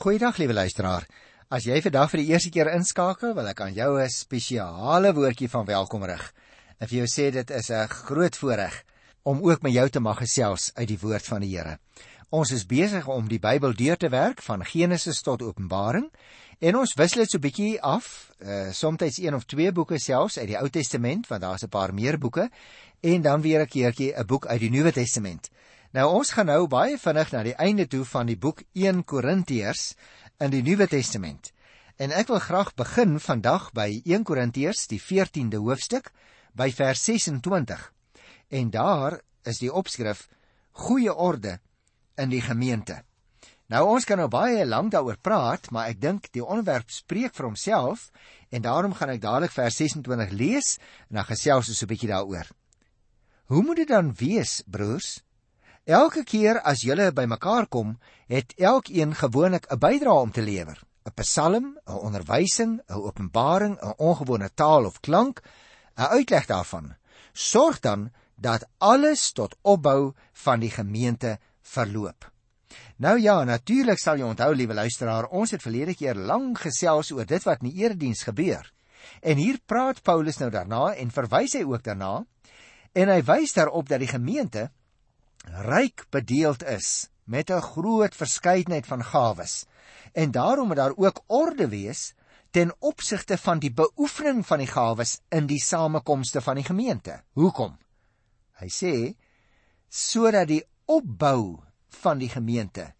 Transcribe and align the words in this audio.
Goeiedag 0.00 0.38
liewe 0.40 0.54
luisteraar. 0.56 1.04
As 1.52 1.66
jy 1.68 1.76
vandag 1.84 2.08
vir 2.08 2.22
die 2.22 2.30
eerste 2.32 2.48
keer 2.48 2.70
inskakel, 2.72 3.34
wil 3.36 3.50
ek 3.50 3.58
aan 3.60 3.74
jou 3.76 4.00
'n 4.00 4.08
spesiale 4.08 5.12
woordjie 5.12 5.48
van 5.52 5.66
welkom 5.66 6.04
rig. 6.08 6.22
En 6.80 6.88
vir 6.88 6.98
jou 7.00 7.06
sê 7.06 7.30
dit 7.30 7.50
is 7.50 7.68
'n 7.68 7.86
groot 7.86 8.36
voorreg 8.36 8.84
om 9.24 9.42
ook 9.44 9.60
met 9.60 9.72
jou 9.72 9.88
te 9.90 10.00
mag 10.00 10.16
gesels 10.16 10.70
uit 10.74 10.88
die 10.88 10.98
woord 10.98 11.26
van 11.26 11.40
die 11.40 11.54
Here. 11.54 11.78
Ons 12.30 12.50
is 12.50 12.64
besig 12.66 13.06
om 13.08 13.28
die 13.28 13.38
Bybel 13.38 13.74
deur 13.74 13.96
te 13.96 14.08
werk 14.08 14.40
van 14.42 14.64
Genesis 14.64 15.20
tot 15.20 15.42
Openbaring 15.42 16.10
en 16.60 16.76
ons 16.76 16.94
wissel 16.94 17.20
dit 17.20 17.30
so 17.30 17.38
bietjie 17.38 17.82
af, 17.82 18.30
uh, 18.38 18.72
soms 18.72 19.18
een 19.18 19.34
of 19.34 19.44
twee 19.44 19.72
boeke 19.72 19.98
selfs 19.98 20.38
uit 20.38 20.46
die 20.46 20.58
Ou 20.58 20.70
Testament, 20.70 21.26
want 21.26 21.42
daar's 21.42 21.62
'n 21.62 21.68
paar 21.68 21.92
meer 21.94 22.18
boeke 22.18 22.50
en 23.00 23.22
dan 23.22 23.42
weer 23.42 23.60
'n 23.60 23.68
keertjie 23.68 24.14
'n 24.16 24.26
boek 24.26 24.46
uit 24.46 24.60
die 24.60 24.70
Nuwe 24.70 24.92
Testament. 24.92 25.50
Nou 25.90 26.04
ons 26.20 26.28
gaan 26.30 26.46
nou 26.46 26.68
baie 26.70 26.94
vinnig 27.02 27.32
na 27.34 27.40
die 27.42 27.56
einde 27.58 27.88
toe 27.90 28.04
van 28.06 28.28
die 28.30 28.36
boek 28.38 28.60
1 28.78 29.00
Korintiërs 29.10 29.96
in 30.38 30.52
die 30.52 30.60
Nuwe 30.62 30.86
Testament. 30.86 31.48
En 31.98 32.12
ek 32.14 32.28
wil 32.30 32.38
graag 32.38 32.68
begin 32.78 33.16
vandag 33.18 33.72
by 33.74 33.88
1 34.06 34.22
Korintiërs 34.28 34.84
die 34.92 35.00
14de 35.02 35.58
hoofstuk 35.58 36.12
by 36.54 36.68
vers 36.70 37.02
26. 37.08 37.82
En 38.54 38.70
daar 38.70 39.16
is 39.42 39.58
die 39.58 39.72
opskrif 39.72 40.28
Goeie 40.78 41.10
orde 41.10 41.56
in 42.14 42.30
die 42.30 42.42
gemeente. 42.44 43.00
Nou 43.66 43.82
ons 43.90 44.06
kan 44.06 44.22
nou 44.22 44.28
baie 44.30 44.62
lank 44.66 44.92
daaroor 44.94 45.18
praat, 45.18 45.72
maar 45.74 45.90
ek 45.90 45.98
dink 45.98 46.28
die 46.30 46.44
onderwerp 46.44 46.94
spreek 46.94 47.34
vir 47.34 47.48
homself 47.48 48.12
en 48.54 48.62
daarom 48.62 48.94
gaan 48.94 49.10
ek 49.16 49.24
dadelik 49.24 49.56
vers 49.56 49.80
26 49.82 50.36
lees 50.38 50.70
en 51.08 51.18
dan 51.18 51.26
gesels 51.26 51.72
ons 51.74 51.82
'n 51.82 51.90
bietjie 51.90 52.12
daaroor. 52.14 52.46
Hoe 53.50 53.62
moet 53.66 53.82
dit 53.82 53.88
dan 53.90 54.14
wees, 54.14 54.62
broers? 54.70 55.18
Elke 55.90 56.22
keer 56.22 56.60
as 56.62 56.84
julle 56.86 57.08
bymekaar 57.10 57.66
kom, 57.66 57.96
het 58.30 58.52
elkeen 58.62 59.10
gewoonlik 59.14 59.66
'n 59.66 59.78
bydrae 59.78 60.22
om 60.22 60.30
te 60.30 60.42
lewer. 60.42 60.78
'n 61.04 61.14
Psalm, 61.14 61.78
'n 61.86 61.92
onderwysing, 62.06 62.80
'n 62.86 62.94
openbaring, 62.94 63.74
'n 63.82 63.94
ongewone 63.98 64.50
taal 64.54 64.84
of 64.84 65.00
klank, 65.00 65.42
'n 65.96 66.10
uitleg 66.16 66.46
daarvan. 66.46 66.94
Sorg 67.32 67.80
dan 67.80 68.12
dat 68.36 68.68
alles 68.78 69.32
tot 69.32 69.56
opbou 69.62 70.12
van 70.32 70.60
die 70.60 70.70
gemeente 70.70 71.38
verloop. 71.62 72.30
Nou 72.96 73.18
ja, 73.18 73.44
natuurlik 73.44 73.98
sal 73.98 74.16
jy 74.16 74.24
onthou, 74.24 74.54
liewe 74.54 74.74
luisteraar, 74.74 75.26
ons 75.26 75.50
het 75.50 75.62
verlede 75.62 75.94
keer 75.94 76.14
lank 76.14 76.58
gesels 76.58 77.10
oor 77.10 77.26
dit 77.26 77.42
wat 77.42 77.62
in 77.62 77.70
die 77.70 77.82
erediens 77.82 78.22
gebeur. 78.22 78.72
En 79.20 79.36
hier 79.36 79.58
praat 79.66 80.02
Paulus 80.02 80.38
nou 80.38 80.50
daarna 80.50 80.94
en 80.94 81.10
verwys 81.10 81.52
hy 81.52 81.64
ook 81.64 81.82
daarna 81.82 82.24
en 82.92 83.08
hy 83.08 83.22
wys 83.22 83.52
daarop 83.52 83.88
dat 83.88 83.98
die 83.98 84.08
gemeente 84.08 84.70
ryk 85.44 86.06
bedeeld 86.10 86.64
is 86.64 87.08
met 87.24 87.50
'n 87.50 87.60
groot 87.60 88.14
verskeidenheid 88.14 88.86
van 88.86 89.04
gawes. 89.04 89.66
En 90.12 90.30
daarom 90.30 90.66
moet 90.66 90.76
daar 90.76 90.96
ook 90.96 91.22
orde 91.26 91.68
wees 91.68 92.14
ten 92.50 92.74
opsigte 92.78 93.38
van 93.38 93.58
die 93.58 93.72
beoefening 93.72 94.46
van 94.46 94.58
die 94.58 94.66
gawes 94.66 95.20
in 95.28 95.46
die 95.46 95.60
samekomste 95.62 96.40
van 96.40 96.54
die 96.54 96.64
gemeente. 96.64 97.22
Hoekom? 97.32 97.78
Hy 98.52 98.68
sê 98.68 99.14
sodat 99.88 100.48
die 100.48 100.64
opbou 100.84 101.62
van 101.88 102.18
die 102.18 102.28
gemeente 102.28 102.92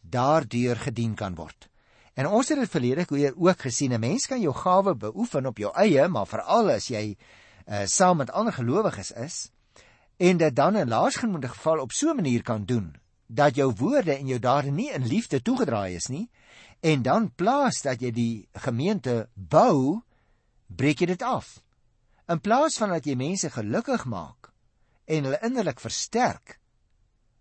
daardeur 0.00 0.76
gedien 0.76 1.14
kan 1.14 1.34
word. 1.34 1.68
En 2.14 2.26
ons 2.26 2.48
het 2.48 2.58
dit 2.58 2.70
verlede 2.70 3.04
keer 3.04 3.34
ook 3.36 3.60
gesien, 3.60 3.92
'n 3.92 4.00
mens 4.00 4.26
kan 4.26 4.40
jou 4.40 4.54
gawe 4.54 4.94
beoefen 4.94 5.46
op 5.46 5.58
jou 5.58 5.72
eie, 5.74 6.08
maar 6.08 6.26
veral 6.26 6.70
as 6.70 6.88
jy 6.88 7.16
uh, 7.66 7.82
saam 7.84 8.16
met 8.16 8.30
ander 8.30 8.52
gelowiges 8.52 9.10
is, 9.10 9.50
en 10.16 10.36
dit 10.36 10.56
dan 10.56 10.76
in 10.76 10.88
laasgenoemde 10.88 11.48
geval 11.48 11.80
op 11.80 11.92
so 11.92 12.10
'n 12.10 12.16
manier 12.16 12.42
kan 12.42 12.64
doen 12.64 12.94
dat 13.26 13.54
jou 13.54 13.74
woorde 13.74 14.12
en 14.12 14.26
jou 14.26 14.38
dade 14.38 14.70
nie 14.70 14.92
in 14.92 15.06
liefde 15.06 15.42
toegedraai 15.42 15.94
is 15.94 16.06
nie 16.06 16.30
en 16.80 17.02
dan 17.02 17.34
plaas 17.34 17.82
dat 17.82 18.00
jy 18.00 18.10
die 18.10 18.48
gemeente 18.52 19.28
bou 19.34 20.02
breek 20.66 21.00
jy 21.00 21.06
dit 21.06 21.22
af. 21.22 21.62
In 22.28 22.40
plaas 22.40 22.76
van 22.76 22.88
dat 22.88 23.06
jy 23.06 23.14
mense 23.14 23.50
gelukkig 23.50 24.04
maak 24.04 24.52
en 25.04 25.24
hulle 25.24 25.38
innerlik 25.42 25.80
versterk 25.80 26.58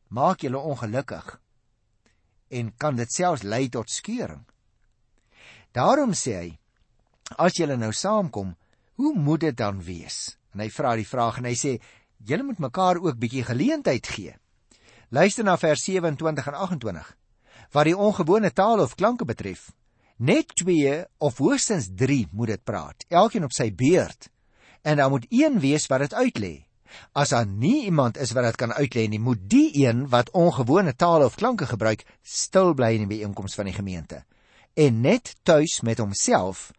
maak 0.08 0.42
jy 0.42 0.50
hulle 0.50 0.62
ongelukkig 0.62 1.40
en 2.50 2.74
kan 2.78 2.96
dit 2.96 3.12
selfs 3.12 3.44
lei 3.44 3.70
tot 3.70 3.90
skeuring. 3.90 4.46
Daarom 5.72 6.14
sê 6.14 6.36
hy 6.38 6.60
as 7.42 7.58
julle 7.58 7.78
nou 7.78 7.92
saamkom 7.94 8.56
hoe 8.96 9.14
moet 9.16 9.40
dit 9.40 9.58
dan 9.58 9.82
wees? 9.84 10.38
En 10.54 10.62
hy 10.64 10.70
vra 10.72 10.96
die 10.96 11.08
vraag 11.08 11.42
en 11.42 11.50
hy 11.50 11.56
sê 11.60 11.80
julle 12.26 12.44
moet 12.44 12.60
mekaar 12.60 13.00
ook 13.02 13.20
bietjie 13.22 13.44
geleentheid 13.46 14.08
gee. 14.08 14.36
Luister 15.10 15.46
na 15.46 15.58
vers 15.58 15.84
27 15.84 16.48
en 16.48 16.60
28. 16.66 17.10
Wat 17.72 17.88
die 17.88 17.98
ongewone 17.98 18.52
taal 18.54 18.82
of 18.82 18.96
klanke 18.96 19.26
betref, 19.26 19.72
net 20.18 20.56
2 20.56 21.04
of 21.18 21.38
hoogstens 21.38 21.90
3 21.96 22.28
moet 22.32 22.54
dit 22.56 22.64
praat, 22.64 23.06
elkeen 23.10 23.44
op 23.44 23.54
sy 23.54 23.72
beurt. 23.74 24.30
En 24.82 24.98
dan 24.98 25.10
moet 25.10 25.26
een 25.30 25.60
wees 25.60 25.88
wat 25.88 26.06
dit 26.06 26.14
uitlê. 26.14 26.54
As 27.12 27.34
daar 27.34 27.48
nie 27.48 27.86
iemand 27.86 28.18
is 28.18 28.32
wat 28.32 28.46
dit 28.46 28.56
kan 28.56 28.72
uitlê 28.74 29.08
nie, 29.10 29.20
moet 29.20 29.42
die 29.50 29.72
een 29.86 30.08
wat 30.10 30.32
ongewone 30.32 30.96
taal 30.96 31.26
of 31.26 31.36
klanke 31.36 31.66
gebruik, 31.66 32.06
stil 32.22 32.74
bly 32.74 32.94
in 32.96 33.08
die 33.08 33.18
byeenkoms 33.18 33.58
van 33.58 33.70
die 33.70 33.76
gemeente 33.76 34.24
en 34.76 35.02
net 35.02 35.36
tuis 35.44 35.80
met 35.82 36.02
homself 36.04 36.72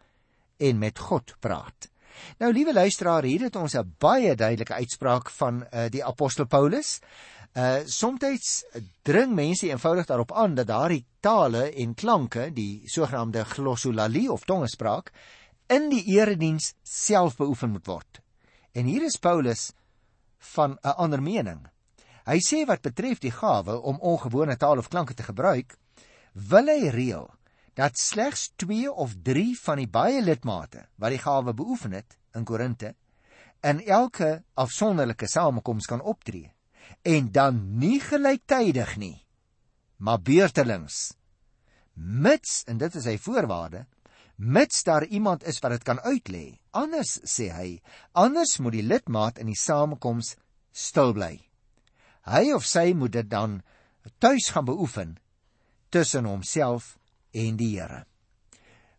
en 0.57 0.77
met 0.77 0.99
God 0.99 1.33
praat. 1.41 1.89
Nou 2.37 2.53
liewe 2.53 2.73
luisteraar, 2.73 3.23
hier 3.23 3.41
het 3.47 3.55
ons 3.55 3.73
'n 3.75 3.95
baie 3.99 4.35
duidelike 4.35 4.73
uitspraak 4.73 5.29
van 5.29 5.63
uh, 5.63 5.89
die 5.89 6.03
apostel 6.05 6.45
Paulus. 6.45 6.99
Uh 7.53 7.79
soms 7.85 8.63
dring 9.01 9.33
mense 9.33 9.67
eenvoudig 9.67 10.05
daarop 10.05 10.31
aan 10.31 10.55
dat 10.55 10.67
daardie 10.67 11.05
tale 11.19 11.71
en 11.73 11.93
klanke, 11.93 12.51
die 12.53 12.81
sogenaamde 12.85 13.45
glossolalie 13.45 14.31
of 14.31 14.45
tongespraak, 14.45 15.11
in 15.67 15.89
die 15.89 16.03
erediens 16.03 16.73
self 16.83 17.35
beoefen 17.35 17.69
moet 17.69 17.87
word. 17.87 18.21
En 18.71 18.85
hier 18.85 19.03
is 19.03 19.17
Paulus 19.17 19.71
van 20.37 20.77
'n 20.83 20.95
ander 20.97 21.21
mening. 21.21 21.67
Hy 22.25 22.39
sê 22.39 22.65
wat 22.67 22.81
betref 22.81 23.19
die 23.19 23.31
gawe 23.31 23.81
om 23.81 23.99
ongewone 23.99 24.57
taal 24.57 24.77
of 24.77 24.87
klanke 24.87 25.13
te 25.13 25.23
gebruik, 25.23 25.77
wil 26.33 26.67
hy 26.67 26.89
reël 26.89 27.36
dat 27.77 27.99
slegs 28.01 28.49
2 28.63 28.91
of 28.91 29.13
3 29.23 29.53
van 29.63 29.81
die 29.81 29.89
baie 29.89 30.21
lidmate 30.21 30.87
wat 30.97 31.13
die 31.13 31.21
gawe 31.21 31.53
beoefen 31.53 31.93
het 31.97 32.17
in 32.37 32.47
Korinte 32.47 32.93
in 33.65 33.83
elke 33.85 34.31
afsonderlike 34.53 35.29
samekoms 35.29 35.89
kan 35.89 36.01
optree 36.01 36.51
en 37.01 37.31
dan 37.31 37.61
nie 37.81 37.99
gelyktydig 38.01 38.95
nie 38.97 39.15
maar 39.97 40.21
beurtelings 40.21 41.13
mits 41.93 42.63
en 42.67 42.81
dit 42.81 42.97
is 42.97 43.07
sy 43.09 43.17
voorwaarde 43.21 43.85
mits 44.37 44.83
daar 44.85 45.05
iemand 45.05 45.45
is 45.49 45.61
wat 45.61 45.77
dit 45.77 45.85
kan 45.85 46.01
uitlê 46.05 46.45
anders 46.77 47.17
sê 47.25 47.49
hy 47.53 47.69
anders 48.13 48.57
moet 48.61 48.77
die 48.77 48.85
lidmaat 48.85 49.39
in 49.41 49.49
die 49.49 49.57
samekoms 49.57 50.35
stil 50.77 51.13
bly. 51.17 51.39
Hy 52.27 52.51
of 52.53 52.67
sy 52.67 52.91
moet 52.93 53.15
dit 53.15 53.29
dan 53.29 53.61
tuis 54.21 54.51
gaan 54.53 54.67
beoefen 54.67 55.17
tussen 55.89 56.27
homself 56.29 56.96
en 57.31 57.57
die 57.57 57.79
Here. 57.79 58.05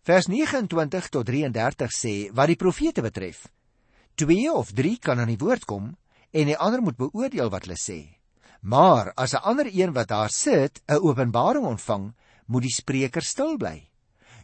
Vers 0.03 0.29
29 0.29 1.09
tot 1.13 1.27
33 1.27 1.93
sê 1.93 2.15
wat 2.33 2.49
die 2.49 2.57
profete 2.57 3.03
betref: 3.03 3.49
Twee 4.17 4.51
of 4.53 4.73
drie 4.73 4.99
kan 4.99 5.21
aan 5.21 5.29
die 5.33 5.41
woord 5.41 5.65
kom 5.65 5.91
en 6.33 6.49
die 6.49 6.57
ander 6.57 6.81
moet 6.83 6.97
beoordeel 6.97 7.51
wat 7.53 7.67
hulle 7.67 7.77
sê. 7.79 8.01
Maar 8.61 9.13
as 9.17 9.35
'n 9.35 9.45
ander 9.45 9.69
een 9.71 9.93
wat 9.93 10.09
daar 10.09 10.31
sit 10.31 10.81
'n 10.89 11.01
openbaring 11.01 11.65
ontvang, 11.65 12.15
moet 12.47 12.63
die 12.63 12.75
spreker 12.75 13.23
stil 13.23 13.57
bly. 13.57 13.89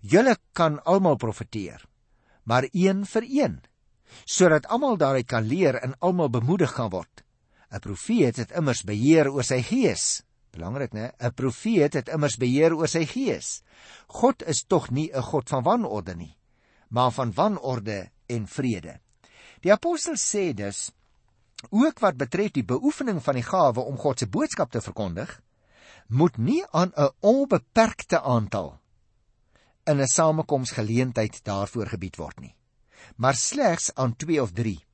Julle 0.01 0.37
kan 0.53 0.83
almal 0.85 1.17
profeteer, 1.17 1.85
maar 2.45 2.69
een 2.73 3.07
vir 3.07 3.25
een, 3.25 3.63
sodat 4.25 4.67
almal 4.67 4.97
daaruit 4.97 5.27
kan 5.27 5.43
leer 5.43 5.75
en 5.75 5.99
almal 5.99 6.31
bemoedig 6.31 6.73
kan 6.73 6.91
word. 6.91 7.25
'n 7.71 7.81
Profeet 7.81 8.37
het 8.37 8.53
immers 8.53 8.83
beheer 8.83 9.33
oor 9.33 9.43
sy 9.43 9.63
gees, 9.63 10.23
Belangrik, 10.55 10.93
né? 10.93 11.13
'n 11.19 11.35
Profeet 11.35 11.95
het 11.95 12.09
immers 12.09 12.37
beheer 12.37 12.75
oor 12.75 12.89
sy 12.89 13.05
gees. 13.07 13.63
God 14.07 14.43
is 14.43 14.65
tog 14.65 14.91
nie 14.91 15.11
'n 15.13 15.23
God 15.23 15.49
van 15.49 15.63
wanorde 15.63 16.15
nie, 16.15 16.37
maar 16.89 17.11
van 17.11 17.33
wanorde 17.33 18.11
en 18.27 18.47
vrede. 18.47 19.01
Die 19.61 19.73
apostel 19.73 20.15
sê 20.15 20.55
dus 20.55 20.93
ook 21.71 21.99
wat 22.01 22.17
betref 22.17 22.53
die 22.53 22.65
beoefening 22.65 23.23
van 23.23 23.35
die 23.35 23.47
gawe 23.47 23.81
om 23.81 23.97
God 23.97 24.19
se 24.19 24.27
boodskap 24.27 24.71
te 24.71 24.81
verkondig, 24.81 25.41
moet 26.09 26.37
nie 26.37 26.65
aan 26.71 26.93
'n 26.97 27.11
onbeperkte 27.21 28.21
aantal 28.21 28.81
in 29.85 30.01
'n 30.01 30.07
samekomsgeleentheid 30.07 31.45
daarvoor 31.45 31.87
gebied 31.87 32.17
word 32.17 32.41
nie, 32.41 32.55
maar 33.17 33.35
slegs 33.35 33.95
aan 33.95 34.17
2 34.17 34.43
of 34.43 34.53
3 34.53 34.85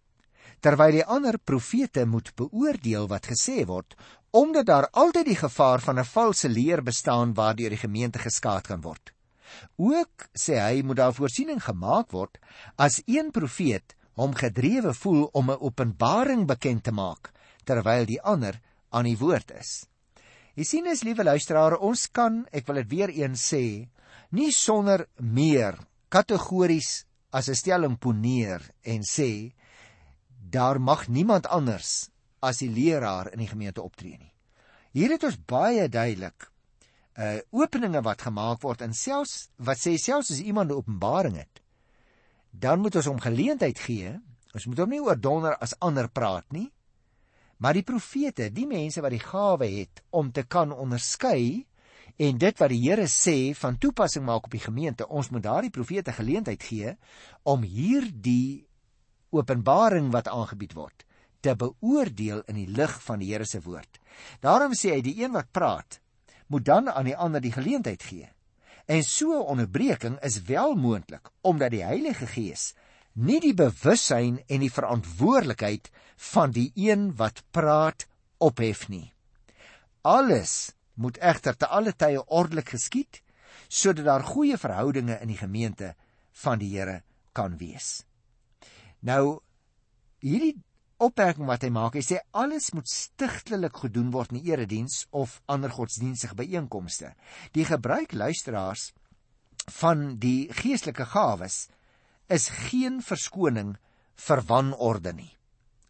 terwyl 0.60 0.92
die 0.92 1.04
ander 1.04 1.38
profete 1.38 2.06
moet 2.06 2.32
beoordeel 2.36 3.08
wat 3.08 3.30
gesê 3.32 3.64
word 3.66 3.96
omdat 4.30 4.66
daar 4.66 4.86
altyd 4.92 5.26
die 5.26 5.40
gevaar 5.40 5.80
van 5.82 5.98
'n 5.98 6.04
valse 6.04 6.48
leer 6.48 6.82
bestaan 6.82 7.34
waardeur 7.34 7.70
die 7.70 7.84
gemeente 7.84 8.18
geskaad 8.18 8.66
kan 8.66 8.80
word. 8.80 9.12
Ook 9.76 10.28
sê 10.34 10.54
hy 10.60 10.82
moet 10.82 10.96
daar 10.96 11.14
voorsiening 11.14 11.62
gemaak 11.62 12.12
word 12.12 12.38
as 12.76 13.02
een 13.06 13.30
profeet 13.30 13.96
hom 14.14 14.34
gedrewe 14.34 14.94
voel 14.94 15.28
om 15.32 15.50
'n 15.50 15.60
openbaring 15.60 16.46
bekend 16.46 16.84
te 16.84 16.92
maak 16.92 17.32
terwyl 17.64 18.06
die 18.06 18.22
ander 18.22 18.60
aan 18.90 19.04
die 19.04 19.18
woord 19.18 19.50
is. 19.50 19.86
Jy 20.54 20.64
sien 20.64 20.86
as 20.86 21.02
liewe 21.02 21.24
luisteraar, 21.24 21.78
ons 21.78 22.08
kan, 22.10 22.46
ek 22.52 22.66
wil 22.66 22.74
dit 22.82 22.90
weer 22.90 23.08
eens 23.08 23.52
sê, 23.52 23.88
nie 24.30 24.50
sonder 24.52 25.06
meer 25.16 25.78
kategories 26.08 27.04
as 27.32 27.48
'n 27.48 27.54
stelling 27.54 27.98
poneer 27.98 28.60
en 28.82 29.02
sê 29.02 29.52
daar 30.50 30.80
mag 30.80 31.08
niemand 31.08 31.46
anders 31.46 32.10
as 32.40 32.60
die 32.62 32.70
leraar 32.70 33.32
in 33.32 33.42
die 33.42 33.50
gemeente 33.50 33.82
optree 33.82 34.16
nie. 34.18 34.32
Hier 34.92 35.12
het 35.14 35.24
ons 35.24 35.38
baie 35.38 35.88
duidelik 35.88 36.48
uh 37.20 37.38
openinge 37.52 38.00
wat 38.06 38.22
gemaak 38.22 38.62
word 38.62 38.82
en 38.86 38.94
selfs 38.96 39.50
wat 39.58 39.78
sê 39.78 39.96
selfs 39.98 40.30
as 40.30 40.40
iemand 40.40 40.70
'n 40.70 40.78
openbaring 40.78 41.36
het, 41.36 41.60
dan 42.50 42.80
moet 42.80 42.96
ons 42.96 43.06
hom 43.06 43.20
geleentheid 43.20 43.78
gee. 43.78 44.18
Ons 44.54 44.66
moet 44.66 44.78
hom 44.78 44.90
nie 44.90 45.02
oordonder 45.02 45.56
as 45.58 45.78
ander 45.78 46.08
praat 46.08 46.46
nie. 46.52 46.70
Maar 47.58 47.74
die 47.74 47.84
profete, 47.84 48.48
die 48.52 48.66
mense 48.66 49.00
wat 49.00 49.10
die 49.10 49.22
gawe 49.22 49.66
het 49.66 50.02
om 50.10 50.32
te 50.32 50.42
kan 50.42 50.72
onderskei 50.72 51.66
en 52.16 52.38
dit 52.38 52.58
wat 52.58 52.72
die 52.72 52.80
Here 52.88 53.06
sê 53.06 53.54
van 53.54 53.78
toepassing 53.78 54.24
maak 54.24 54.44
op 54.44 54.50
die 54.50 54.64
gemeente, 54.64 55.06
ons 55.08 55.30
moet 55.30 55.42
daardie 55.42 55.70
profete 55.70 56.12
geleentheid 56.12 56.62
gee 56.62 56.96
om 57.42 57.62
hierdie 57.62 58.69
openbaring 59.30 60.10
wat 60.12 60.28
aangebied 60.28 60.74
word 60.74 61.04
te 61.40 61.54
beoordeel 61.56 62.42
in 62.52 62.58
die 62.60 62.68
lig 62.68 62.92
van 63.06 63.20
die 63.22 63.30
Here 63.32 63.46
se 63.48 63.62
woord. 63.64 64.00
Daarom 64.44 64.74
sê 64.76 64.92
hy 64.96 65.00
die 65.04 65.16
een 65.22 65.32
wat 65.32 65.48
praat, 65.56 66.00
moet 66.52 66.66
dan 66.66 66.90
aan 66.90 67.08
die 67.08 67.16
ander 67.16 67.40
die 67.40 67.54
geleentheid 67.54 68.02
gee. 68.04 68.28
En 68.86 69.02
so 69.02 69.32
'n 69.38 69.46
onderbreking 69.54 70.18
is 70.20 70.42
wel 70.42 70.74
moontlik 70.74 71.30
omdat 71.40 71.70
die 71.70 71.84
Heilige 71.84 72.26
Gees 72.26 72.74
nie 73.12 73.40
die 73.40 73.54
bewussyn 73.54 74.42
en 74.46 74.60
die 74.60 74.72
verantwoordelikheid 74.72 75.90
van 76.16 76.50
die 76.50 76.72
een 76.74 77.16
wat 77.16 77.42
praat 77.50 78.06
ophef 78.38 78.88
nie. 78.88 79.12
Alles 80.02 80.72
moet 80.94 81.18
egter 81.18 81.56
te 81.56 81.66
alle 81.66 81.92
tye 81.92 82.24
ordelik 82.26 82.68
geskied 82.68 83.22
sodat 83.68 84.04
daar 84.04 84.24
goeie 84.24 84.58
verhoudinge 84.58 85.20
in 85.20 85.28
die 85.28 85.38
gemeente 85.38 85.94
van 86.32 86.58
die 86.58 86.76
Here 86.76 87.02
kan 87.32 87.56
wees. 87.56 88.09
Nou 89.06 89.40
hierdie 90.20 90.56
opmerking 91.00 91.48
wat 91.48 91.64
hy 91.64 91.70
maak, 91.72 91.96
hy 91.96 92.04
sê 92.04 92.20
alles 92.36 92.70
moet 92.76 92.88
stigtelik 92.90 93.78
gedoen 93.84 94.10
word 94.12 94.34
in 94.34 94.40
die 94.42 94.52
erediens 94.52 95.06
of 95.16 95.38
ander 95.48 95.72
godsdienstige 95.72 96.36
byeenkomste. 96.36 97.14
Die 97.56 97.64
gebruik 97.64 98.12
luisteraars 98.12 98.90
van 99.80 100.16
die 100.20 100.50
geestelike 100.60 101.06
gawes 101.14 101.68
is 102.28 102.50
geen 102.70 103.00
verskoning 103.02 103.76
vir 104.20 104.42
wanorde 104.48 105.14
nie. 105.16 105.30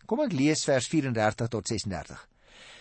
Kom 0.06 0.22
ek 0.24 0.34
lees 0.34 0.62
vers 0.66 0.88
34 0.90 1.50
tot 1.50 1.68
36. 1.70 2.18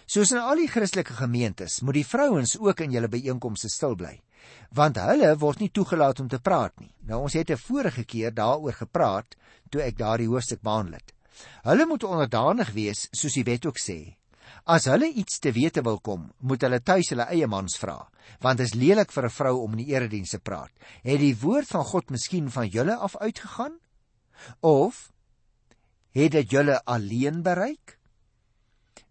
Soos 0.09 0.31
in 0.33 0.39
al 0.41 0.57
die 0.57 0.65
Christelike 0.65 1.13
gemeentes, 1.13 1.83
moet 1.85 1.99
die 1.99 2.07
vrouens 2.07 2.55
ook 2.57 2.79
in 2.81 2.95
julle 2.95 3.11
byeenkomste 3.13 3.69
stil 3.69 3.93
bly, 3.93 4.15
want 4.73 4.97
hulle 4.97 5.35
word 5.37 5.59
nie 5.61 5.69
toegelaat 5.69 6.23
om 6.23 6.29
te 6.31 6.39
praat 6.41 6.73
nie. 6.81 6.89
Nou 7.05 7.19
ons 7.27 7.35
het 7.37 7.51
'n 7.51 7.61
vorige 7.61 8.03
keer 8.03 8.33
daaroor 8.33 8.73
gepraat 8.73 9.35
toe 9.69 9.81
ek 9.81 9.97
daardie 9.97 10.27
hoofstuk 10.27 10.63
behandel 10.63 10.97
het. 10.97 11.13
Hulle 11.61 11.85
moet 11.85 12.03
onderdanig 12.03 12.71
wees 12.73 13.07
soos 13.11 13.33
die 13.33 13.43
wet 13.43 13.65
ook 13.65 13.77
sê. 13.77 14.15
As 14.65 14.85
hulle 14.85 15.13
iets 15.13 15.39
te 15.39 15.51
wete 15.51 15.83
wil 15.83 15.99
kom, 15.99 16.33
moet 16.39 16.61
hulle 16.61 16.81
tuis 16.81 17.09
hulle 17.09 17.29
eie 17.29 17.47
mans 17.47 17.77
vra, 17.77 18.09
want 18.41 18.57
dit 18.57 18.65
is 18.65 18.73
lelik 18.73 19.11
vir 19.11 19.25
'n 19.25 19.29
vrou 19.29 19.61
om 19.61 19.71
in 19.77 19.85
die 19.85 19.93
erediens 19.93 20.31
te 20.31 20.39
praat. 20.39 20.71
Het 21.03 21.19
die 21.19 21.37
woord 21.37 21.67
van 21.67 21.85
God 21.85 22.09
miskien 22.09 22.49
van 22.49 22.67
julle 22.67 22.95
af 22.95 23.15
uitgegaan? 23.15 23.77
Of 24.61 25.11
het 26.11 26.31
dit 26.31 26.51
julle 26.51 26.81
alleen 26.85 27.43
bereik? 27.43 27.98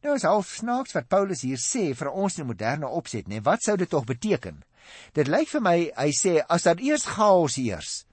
Nou 0.05 0.15
is 0.15 0.27
half 0.27 0.51
snaaks 0.61 0.95
wat 0.95 1.09
Paulus 1.11 1.43
hier 1.43 1.59
sê 1.59 1.89
vir 1.99 2.11
ons 2.13 2.37
in 2.37 2.45
die 2.45 2.51
moderne 2.53 2.91
opset, 3.01 3.27
nee, 3.27 3.43
wat 3.43 3.65
sou 3.67 3.75
dit 3.77 3.91
tog 3.91 4.07
beteken? 4.07 4.61
Dit 5.17 5.31
lyk 5.31 5.51
vir 5.51 5.65
my 5.65 5.79
hy 5.97 6.11
sê 6.15 6.39
as 6.47 6.69
daar 6.69 6.79
eers 6.81 7.07
chaos 7.17 7.59
heers, 7.59 8.05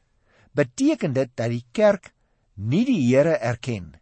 beteken 0.57 1.13
dit 1.13 1.29
dat 1.37 1.53
die 1.53 1.63
kerk 1.75 2.09
nie 2.55 2.85
die 2.87 3.01
Here 3.03 3.35
erken 3.37 3.93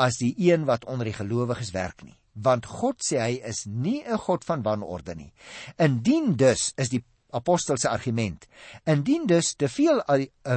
as 0.00 0.18
die 0.18 0.32
een 0.40 0.64
wat 0.66 0.86
onder 0.88 1.06
die 1.06 1.16
gelowiges 1.16 1.74
werk 1.76 2.02
nie. 2.02 2.16
Want 2.34 2.66
God 2.66 3.02
sê 3.04 3.20
hy 3.20 3.40
is 3.44 3.66
nie 3.66 4.02
'n 4.02 4.18
God 4.26 4.44
van 4.44 4.62
wanorde 4.62 5.14
nie. 5.14 5.32
Indien 5.78 6.36
dus 6.36 6.72
is 6.76 6.88
die 6.88 7.04
apostel 7.36 7.78
se 7.78 7.88
argument. 7.88 8.46
Indien 8.84 9.26
dus 9.26 9.54
te 9.54 9.68
veel 9.68 10.02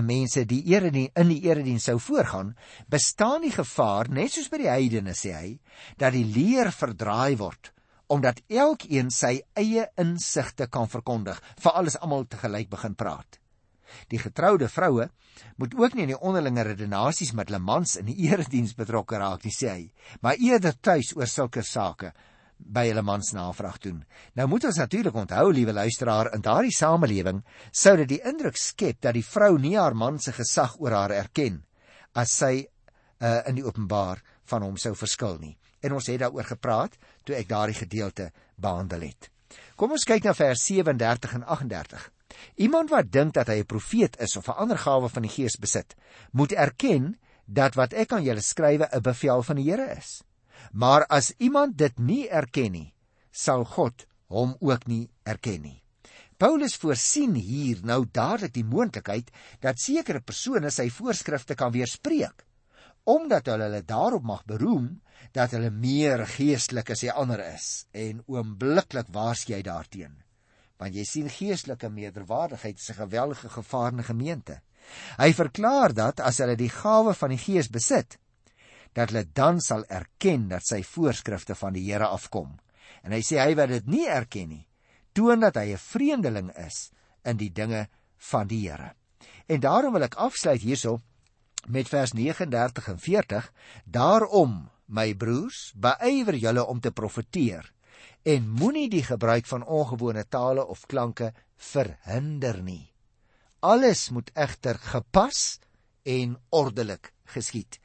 mense 0.01 0.45
die 0.49 0.63
ere 0.73 0.91
nie 0.91 1.09
in 1.19 1.29
die 1.29 1.41
erediens 1.47 1.89
sou 1.89 1.99
voorgaan 1.99 2.55
bestaan 2.91 3.41
die 3.45 3.53
gevaar 3.53 4.09
net 4.09 4.33
soos 4.33 4.49
by 4.49 4.63
die 4.63 4.71
heidene 4.71 5.15
sê 5.17 5.33
hy 5.37 5.53
dat 5.97 6.15
die 6.15 6.25
leer 6.25 6.71
verdraai 6.71 7.37
word 7.37 7.73
omdat 8.13 8.43
elkeen 8.51 9.09
sy 9.09 9.39
eie 9.57 9.87
insigte 9.97 10.67
kan 10.69 10.89
verkondig 10.91 11.39
vir 11.63 11.77
alles 11.79 11.97
almal 11.97 12.27
te 12.29 12.37
gelyk 12.37 12.69
begin 12.69 12.93
praat. 12.99 13.39
Die 14.09 14.19
getroude 14.21 14.67
vroue 14.69 15.07
moet 15.57 15.73
ook 15.77 15.95
nie 15.95 16.05
in 16.05 16.13
die 16.13 16.19
onderlinge 16.19 16.65
redenasies 16.67 17.33
met 17.37 17.49
hulle 17.49 17.61
mans 17.63 17.95
in 18.01 18.09
die 18.09 18.27
erediens 18.27 18.75
betrokke 18.77 19.17
raak 19.21 19.45
nie, 19.45 19.53
sê 19.53 19.69
hy, 19.71 19.83
maar 20.21 20.37
eerder 20.37 20.77
tuis 20.77 21.13
oor 21.17 21.29
sulke 21.29 21.63
sake 21.65 22.13
by 22.65 22.87
hulle 22.87 23.01
mans 23.01 23.33
navraag 23.35 23.79
doen. 23.83 24.03
Nou 24.33 24.47
moet 24.47 24.65
ons 24.69 24.77
natuurlik 24.77 25.15
onthou, 25.15 25.51
liewe 25.53 25.73
luisteraar, 25.73 26.31
in 26.33 26.41
daardie 26.41 26.73
samelewing 26.73 27.43
sou 27.71 27.95
dit 27.97 28.09
die 28.15 28.21
indruk 28.23 28.57
skep 28.57 29.01
dat 29.01 29.13
die 29.13 29.25
vrou 29.25 29.57
nie 29.59 29.75
haar 29.77 29.95
man 29.95 30.19
se 30.19 30.31
gesag 30.31 30.79
oor 30.79 30.91
haar 30.91 31.11
erken 31.11 31.63
as 32.13 32.31
sy 32.37 32.53
uh, 32.63 33.41
in 33.47 33.57
die 33.57 33.65
openbaar 33.65 34.21
van 34.49 34.65
hom 34.65 34.77
sou 34.77 34.93
verskil 34.95 35.37
nie. 35.39 35.55
En 35.83 35.93
ons 35.97 36.07
het 36.07 36.21
daaroor 36.21 36.47
gepraat 36.55 36.97
toe 37.25 37.35
ek 37.35 37.49
daardie 37.49 37.77
gedeelte 37.77 38.31
behandel 38.55 39.09
het. 39.09 39.29
Kom 39.75 39.91
ons 39.91 40.05
kyk 40.07 40.23
na 40.23 40.33
vers 40.37 40.61
37 40.65 41.33
en 41.39 41.45
38. 41.45 42.09
Iemand 42.65 42.89
wat 42.89 43.11
dink 43.11 43.33
dat 43.33 43.47
hy 43.47 43.59
'n 43.61 43.65
profeet 43.65 44.17
is 44.19 44.35
of 44.37 44.47
'n 44.47 44.57
ander 44.63 44.77
gawe 44.77 45.09
van 45.09 45.21
die 45.21 45.31
Gees 45.31 45.57
besit, 45.57 45.95
moet 46.31 46.51
erken 46.51 47.17
dat 47.45 47.75
wat 47.75 47.93
ek 47.93 48.11
aan 48.13 48.23
julle 48.23 48.41
skrywe 48.41 48.87
'n 48.91 49.01
bevel 49.01 49.43
van 49.43 49.55
die 49.55 49.69
Here 49.69 49.97
is. 49.97 50.23
Maar 50.71 51.05
as 51.09 51.33
iemand 51.37 51.77
dit 51.77 51.99
nie 51.99 52.27
erken 52.29 52.71
nie, 52.71 52.93
sal 53.31 53.65
God 53.65 54.07
hom 54.27 54.55
ook 54.59 54.87
nie 54.87 55.09
erken 55.23 55.61
nie. 55.61 55.79
Paulus 56.37 56.75
voorsien 56.75 57.35
hier 57.35 57.83
nou 57.85 58.03
dadelik 58.11 58.53
die 58.53 58.65
moontlikheid 58.65 59.29
dat 59.61 59.79
sekere 59.79 60.19
persone 60.19 60.71
sy 60.71 60.89
voorskrifte 60.89 61.55
kan 61.55 61.71
weerspreek, 61.71 62.43
omdat 63.05 63.47
hulle 63.51 63.69
hulle 63.69 63.83
daarop 63.85 64.23
mag 64.23 64.43
beroem 64.49 64.89
dat 65.31 65.53
hulle 65.55 65.69
meer 65.71 66.25
geestelik 66.27 66.89
as 66.95 67.05
die 67.05 67.11
ander 67.13 67.39
is 67.53 67.85
en 67.91 68.23
oombliklik 68.27 69.11
waarsku 69.13 69.53
hy 69.53 69.61
daarteenoor 69.63 70.23
want 70.83 70.97
jy 70.97 71.05
sien 71.07 71.29
geestelike 71.31 71.89
meerderwaardigheid 71.89 72.79
is 72.79 72.89
'n 72.91 73.01
geweldige 73.03 73.49
gevaar 73.49 73.91
in 73.93 73.99
'n 73.99 74.11
gemeente. 74.11 74.61
Hy 75.17 75.33
verklaar 75.33 75.93
dat 75.93 76.19
as 76.19 76.37
hulle 76.37 76.55
die 76.55 76.69
gawe 76.69 77.13
van 77.13 77.29
die 77.29 77.37
Gees 77.37 77.69
besit, 77.69 78.19
dat 78.93 79.11
hulle 79.11 79.25
dan 79.33 79.61
sal 79.61 79.85
erken 79.89 80.47
dat 80.49 80.65
sy 80.65 80.83
voorskrifte 80.83 81.55
van 81.55 81.73
die 81.73 81.85
Here 81.91 82.07
afkom. 82.07 82.59
En 83.03 83.11
hy 83.11 83.21
sê 83.25 83.39
hy 83.41 83.55
wat 83.59 83.69
dit 83.73 83.87
nie 83.87 84.05
erken 84.07 84.49
nie, 84.49 84.67
toon 85.13 85.39
dat 85.39 85.55
hy 85.55 85.73
'n 85.73 85.77
vreemdeling 85.77 86.51
is 86.57 86.91
in 87.25 87.37
die 87.37 87.51
dinge 87.51 87.87
van 88.17 88.47
die 88.47 88.69
Here. 88.69 88.93
En 89.47 89.59
daarom 89.59 89.93
wil 89.93 90.03
ek 90.03 90.15
afsluit 90.15 90.61
hierso 90.61 91.01
met 91.67 91.89
vers 91.89 92.13
39 92.13 92.87
en 92.87 92.99
40. 92.99 93.51
Daarom, 93.85 94.69
my 94.85 95.13
broers, 95.15 95.73
beywer 95.75 96.35
julle 96.35 96.65
om 96.65 96.79
te 96.79 96.91
profeteer 96.91 97.71
en 98.23 98.47
moenie 98.49 98.87
die 98.89 99.03
gebruik 99.03 99.45
van 99.45 99.65
ongewone 99.65 100.23
tale 100.31 100.65
of 100.65 100.85
klanke 100.87 101.33
verhinder 101.55 102.61
nie. 102.63 102.91
Alles 103.59 104.09
moet 104.09 104.31
egter 104.35 104.79
gepas 104.79 105.59
en 106.03 106.37
ordelik 106.49 107.11
geskied. 107.35 107.79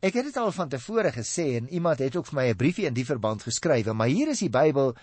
Ek 0.00 0.14
het 0.16 0.30
dit 0.30 0.36
al 0.40 0.52
van 0.52 0.68
tevore 0.72 1.12
gesê 1.12 1.58
en 1.58 1.68
iemand 1.68 1.98
het 2.00 2.16
ook 2.16 2.26
vir 2.26 2.36
my 2.38 2.46
'n 2.48 2.56
briefie 2.56 2.86
in 2.86 2.94
die 2.94 3.04
verband 3.04 3.42
geskryf, 3.42 3.92
maar 3.92 4.08
hier 4.08 4.28
is 4.28 4.38
die 4.38 4.50
Bybel 4.50 4.96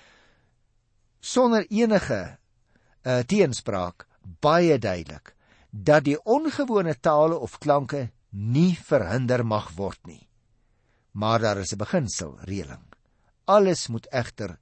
sonder 1.20 1.66
enige 1.70 2.38
uh, 3.04 3.20
teenspraak 3.20 4.08
baie 4.42 4.80
duidelik 4.80 5.36
dat 5.70 6.04
die 6.04 6.18
ongewone 6.24 7.00
tale 7.00 7.38
of 7.38 7.58
klanke 7.58 8.10
nie 8.30 8.75
verhinder 8.75 9.46
mag 9.46 9.72
word 9.75 10.00
nie. 10.08 10.27
Maar 11.12 11.39
daar 11.39 11.58
is 11.58 11.74
'n 11.74 11.77
beginsel, 11.77 12.38
reëling. 12.42 12.86
Alles 13.46 13.88
moet 13.88 14.08
egter 14.12 14.60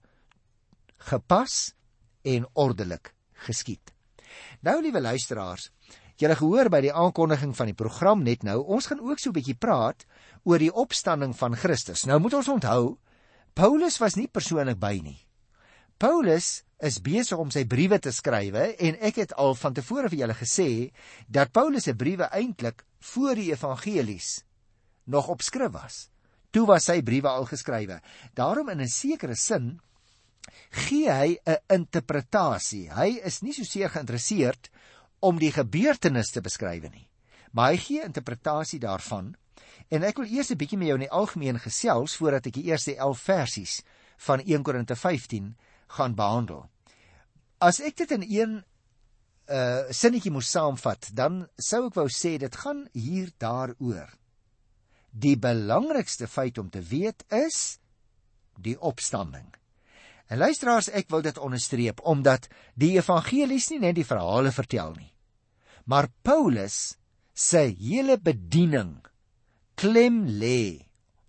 gepas 0.97 1.73
en 2.21 2.47
ordelik 2.53 3.13
geskied. 3.33 3.93
Nou 4.59 4.81
liewe 4.81 5.01
luisteraars, 5.01 5.71
julle 6.15 6.35
gehoor 6.35 6.69
by 6.69 6.81
die 6.81 6.93
aankondiging 6.93 7.55
van 7.55 7.65
die 7.65 7.75
program 7.77 8.23
net 8.23 8.43
nou, 8.43 8.63
ons 8.63 8.85
gaan 8.85 8.99
ook 8.99 9.19
so 9.19 9.29
'n 9.29 9.33
bietjie 9.33 9.57
praat 9.57 10.05
oor 10.45 10.61
die 10.61 10.73
opstanding 10.73 11.33
van 11.37 11.57
Christus. 11.57 12.05
Nou 12.05 12.19
moet 12.21 12.37
ons 12.37 12.49
onthou, 12.53 12.95
Paulus 13.55 13.97
was 14.01 14.17
nie 14.19 14.27
persoonlik 14.27 14.79
by 14.79 14.99
nie. 15.01 15.19
Paulus 15.97 16.63
is 16.83 16.99
besig 16.99 17.39
om 17.39 17.51
sy 17.53 17.63
briewe 17.71 17.97
te 18.03 18.11
skrywe 18.11 18.73
en 18.83 18.97
ek 19.07 19.21
het 19.23 19.35
al 19.39 19.55
van 19.55 19.75
tevore 19.77 20.09
vir 20.11 20.25
julle 20.25 20.35
gesê 20.35 20.69
dat 21.31 21.53
Paulus 21.55 21.87
se 21.87 21.95
briewe 21.95 22.27
eintlik 22.35 22.83
voor 23.13 23.39
die 23.39 23.51
evangelies 23.53 24.41
nog 25.05 25.29
op 25.31 25.41
skrif 25.45 25.71
was. 25.71 26.09
Toe 26.51 26.65
was 26.67 26.87
sy 26.89 27.01
briewe 27.05 27.31
al 27.31 27.47
geskrywe. 27.47 28.01
Daarom 28.35 28.69
in 28.69 28.81
'n 28.81 28.87
sekere 28.87 29.35
sin 29.35 29.79
gee 30.71 31.09
hy 31.11 31.37
'n 31.45 31.57
interpretasie. 31.69 32.91
Hy 32.91 33.19
is 33.23 33.41
nie 33.41 33.53
so 33.53 33.63
seer 33.63 33.89
geïnteresseerd 33.89 34.69
om 35.19 35.39
die 35.39 35.51
gebeurtenis 35.51 36.31
te 36.31 36.41
beskryf 36.41 36.91
nie, 36.91 37.07
maar 37.51 37.71
hy 37.71 37.77
gee 37.77 38.03
interpretasie 38.03 38.79
daarvan. 38.79 39.35
En 39.89 40.03
ek 40.03 40.17
wil 40.17 40.29
eers 40.29 40.51
'n 40.51 40.57
bietjie 40.57 40.77
met 40.77 40.87
jou 40.87 40.97
in 40.97 41.07
die 41.07 41.17
algemeen 41.21 41.59
gesels 41.59 42.15
voordat 42.15 42.45
ek 42.45 42.53
die 42.53 42.69
eerste 42.71 42.95
11 42.95 43.19
versies 43.19 43.81
van 44.17 44.39
1 44.39 44.63
Korinte 44.63 44.95
15 44.95 45.55
gaan 45.87 46.15
behandel. 46.15 46.69
As 47.57 47.79
ek 47.79 47.97
dit 47.97 48.11
in 48.11 48.25
een 48.29 48.63
uh 49.45 49.91
sinnetjie 49.93 50.31
moes 50.31 50.49
saamvat, 50.49 51.11
dan 51.13 51.47
sou 51.57 51.85
ek 51.87 51.95
wou 51.95 52.07
sê 52.09 52.37
dit 52.41 52.55
gaan 52.55 52.87
hier 52.93 53.29
daaroor. 53.37 54.09
Die 55.11 55.37
belangrikste 55.37 56.27
feit 56.27 56.57
om 56.57 56.69
te 56.69 56.81
weet 56.81 57.23
is 57.29 57.77
die 58.57 58.79
opstanding. 58.81 59.53
En 60.27 60.41
luisteraars, 60.41 60.89
ek 60.89 61.09
wil 61.13 61.21
dit 61.21 61.37
onderstreep 61.37 62.01
omdat 62.01 62.47
die 62.73 62.95
evangelies 62.97 63.69
nie 63.69 63.79
net 63.79 63.95
die 63.95 64.07
verhale 64.07 64.51
vertel 64.51 64.95
nie, 64.97 65.13
maar 65.85 66.09
Paulus 66.25 66.97
se 67.33 67.67
hele 67.77 68.17
bediening 68.17 69.05
klem 69.75 70.25
lê 70.39 70.85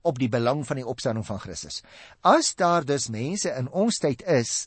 op 0.07 0.19
die 0.23 0.31
belang 0.31 0.63
van 0.67 0.79
die 0.81 0.87
opstanding 0.87 1.27
van 1.27 1.41
Christus. 1.43 1.83
As 2.23 2.55
daar 2.55 2.85
dus 2.87 3.09
mense 3.11 3.51
in 3.51 3.69
ons 3.69 3.99
tyd 4.03 4.23
is 4.23 4.67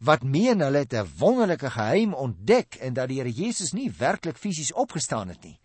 wat 0.00 0.24
meen 0.24 0.60
hulle 0.64 0.84
het 0.84 0.94
'n 0.94 1.08
wonderlike 1.18 1.70
geheim 1.70 2.14
ontdek 2.14 2.74
en 2.80 2.94
dat 2.94 3.08
die 3.08 3.18
Here 3.20 3.32
Jesus 3.32 3.72
nie 3.72 3.90
werklik 3.90 4.36
fisies 4.36 4.72
opgestaan 4.72 5.28
het 5.28 5.42
nie, 5.44 5.60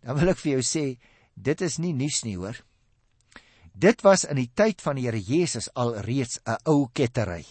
dan 0.00 0.18
wil 0.18 0.28
ek 0.28 0.38
vir 0.38 0.52
jou 0.52 0.62
sê 0.62 0.98
dit 1.34 1.60
is 1.60 1.78
nie 1.78 1.92
nuus 1.92 2.22
nie, 2.24 2.36
hoor. 2.36 2.64
Dit 3.72 4.02
was 4.02 4.24
in 4.24 4.36
die 4.36 4.50
tyd 4.54 4.80
van 4.80 4.96
die 4.96 5.04
Here 5.04 5.20
Jesus 5.20 5.68
al 5.74 5.96
reeds 6.00 6.40
'n 6.46 6.56
ou 6.64 6.88
kettery. 6.92 7.44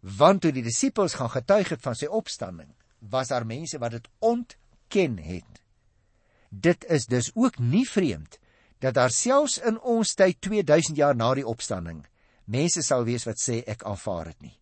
Want 0.00 0.40
toe 0.40 0.52
die 0.52 0.62
disippels 0.62 1.14
gaan 1.14 1.30
getuig 1.30 1.68
het 1.68 1.80
van 1.80 1.94
sy 1.94 2.06
opstanding, 2.06 2.74
was 2.98 3.28
daar 3.28 3.46
mense 3.46 3.78
wat 3.78 3.90
dit 3.90 4.08
ontken 4.18 5.18
het. 5.18 5.53
Dit 6.54 6.84
is 6.84 7.06
dus 7.10 7.30
ook 7.34 7.58
nie 7.58 7.86
vreemd 7.88 8.38
dat 8.78 8.94
daar 8.94 9.10
selfs 9.10 9.58
in 9.58 9.80
ons 9.80 10.14
tyd 10.14 10.40
2000 10.40 10.96
jaar 10.96 11.16
na 11.16 11.32
die 11.34 11.46
opstanding 11.46 12.04
mense 12.44 12.82
sal 12.84 13.04
wees 13.08 13.24
wat 13.26 13.40
sê 13.40 13.62
ek 13.66 13.82
aanvaar 13.88 14.30
dit 14.32 14.48
nie. 14.48 14.56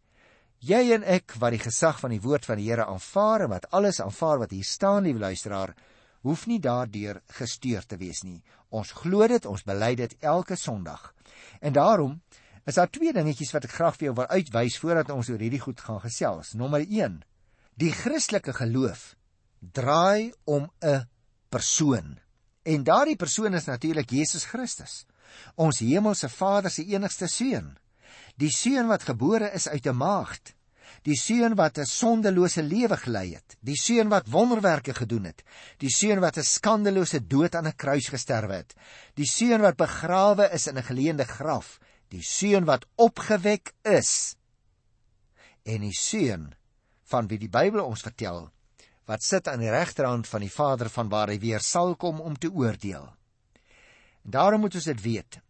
Jy 0.62 0.82
en 0.94 1.02
ek 1.02 1.34
wat 1.42 1.56
die 1.56 1.62
gesag 1.64 1.98
van 1.98 2.12
die 2.14 2.22
woord 2.22 2.46
van 2.46 2.60
die 2.60 2.68
Here 2.68 2.86
aanvaar 2.86 3.46
en 3.46 3.50
wat 3.50 3.66
alles 3.74 3.98
aanvaar 4.00 4.44
wat 4.44 4.52
hier 4.54 4.66
staan, 4.66 5.02
liewe 5.02 5.18
luisteraar, 5.18 5.74
hoef 6.22 6.46
nie 6.46 6.60
daardeur 6.62 7.18
gestuur 7.34 7.82
te 7.90 7.98
wees 7.98 8.22
nie. 8.22 8.38
Ons 8.70 8.92
glo 8.94 9.26
dit, 9.26 9.46
ons 9.46 9.64
bely 9.66 9.96
dit 9.98 10.14
elke 10.20 10.56
Sondag. 10.56 11.10
En 11.60 11.74
daarom 11.74 12.20
is 12.64 12.78
daar 12.78 12.90
twee 12.94 13.12
dingetjies 13.12 13.50
wat 13.56 13.66
ek 13.66 13.74
graag 13.74 13.98
vir 13.98 14.12
jou 14.12 14.14
wil 14.20 14.30
uitwys 14.30 14.78
voordat 14.78 15.10
ons 15.10 15.32
oor 15.32 15.42
hierdie 15.42 15.64
goed 15.64 15.82
gaan 15.82 15.98
gesels. 16.04 16.54
Nommer 16.54 16.86
1. 16.86 17.18
Die 17.74 17.90
Christelike 17.90 18.54
geloof 18.54 19.16
draai 19.58 20.32
om 20.44 20.70
'n 20.82 21.06
persoon. 21.52 22.16
En 22.62 22.84
daardie 22.86 23.18
persoon 23.18 23.54
is 23.58 23.68
natuurlik 23.68 24.10
Jesus 24.10 24.46
Christus, 24.48 25.02
ons 25.54 25.82
hemelse 25.82 26.28
Vader 26.30 26.70
se 26.70 26.84
enigste 26.94 27.28
seun. 27.28 27.72
Die 28.40 28.50
seun 28.52 28.88
wat 28.88 29.06
gebore 29.08 29.50
is 29.52 29.68
uit 29.68 29.86
'n 29.86 29.96
maagd. 29.96 30.54
Die 31.02 31.16
seun 31.16 31.54
wat 31.56 31.78
'n 31.78 31.86
sondelose 31.86 32.62
lewe 32.62 32.96
gelei 32.96 33.34
het. 33.34 33.56
Die 33.60 33.76
seun 33.76 34.08
wat 34.08 34.28
wonderwerke 34.28 34.94
gedoen 34.94 35.24
het. 35.24 35.42
Die 35.78 35.90
seun 35.90 36.20
wat 36.20 36.36
'n 36.38 36.44
skandelose 36.44 37.26
dood 37.26 37.54
aan 37.54 37.66
'n 37.66 37.76
kruis 37.76 38.08
gesterwe 38.08 38.54
het. 38.54 38.74
Die 39.14 39.26
seun 39.26 39.60
wat 39.60 39.76
begrawe 39.76 40.50
is 40.52 40.66
in 40.66 40.78
'n 40.78 40.82
geleende 40.82 41.24
graf. 41.24 41.78
Die 42.08 42.22
seun 42.22 42.64
wat 42.64 42.86
opgewek 42.96 43.72
is. 43.82 44.36
En 45.64 45.80
die 45.80 45.96
seun 45.96 46.54
van 47.04 47.26
wie 47.26 47.38
die 47.38 47.48
Bybel 47.48 47.84
ons 47.84 48.00
vertel 48.00 48.50
wat 49.06 49.22
sit 49.22 49.48
aan 49.50 49.62
die 49.62 49.70
regterhand 49.72 50.28
van 50.30 50.44
die 50.44 50.52
Vader 50.52 50.90
van 50.90 51.08
waar 51.10 51.32
hy 51.32 51.38
weer 51.42 51.60
sal 51.60 51.96
kom 51.96 52.20
om 52.20 52.36
te 52.38 52.50
oordeel. 52.50 53.08
En 54.22 54.30
daarom 54.36 54.62
moet 54.62 54.74
ons 54.78 54.90
dit 54.92 55.02
weet. 55.02 55.40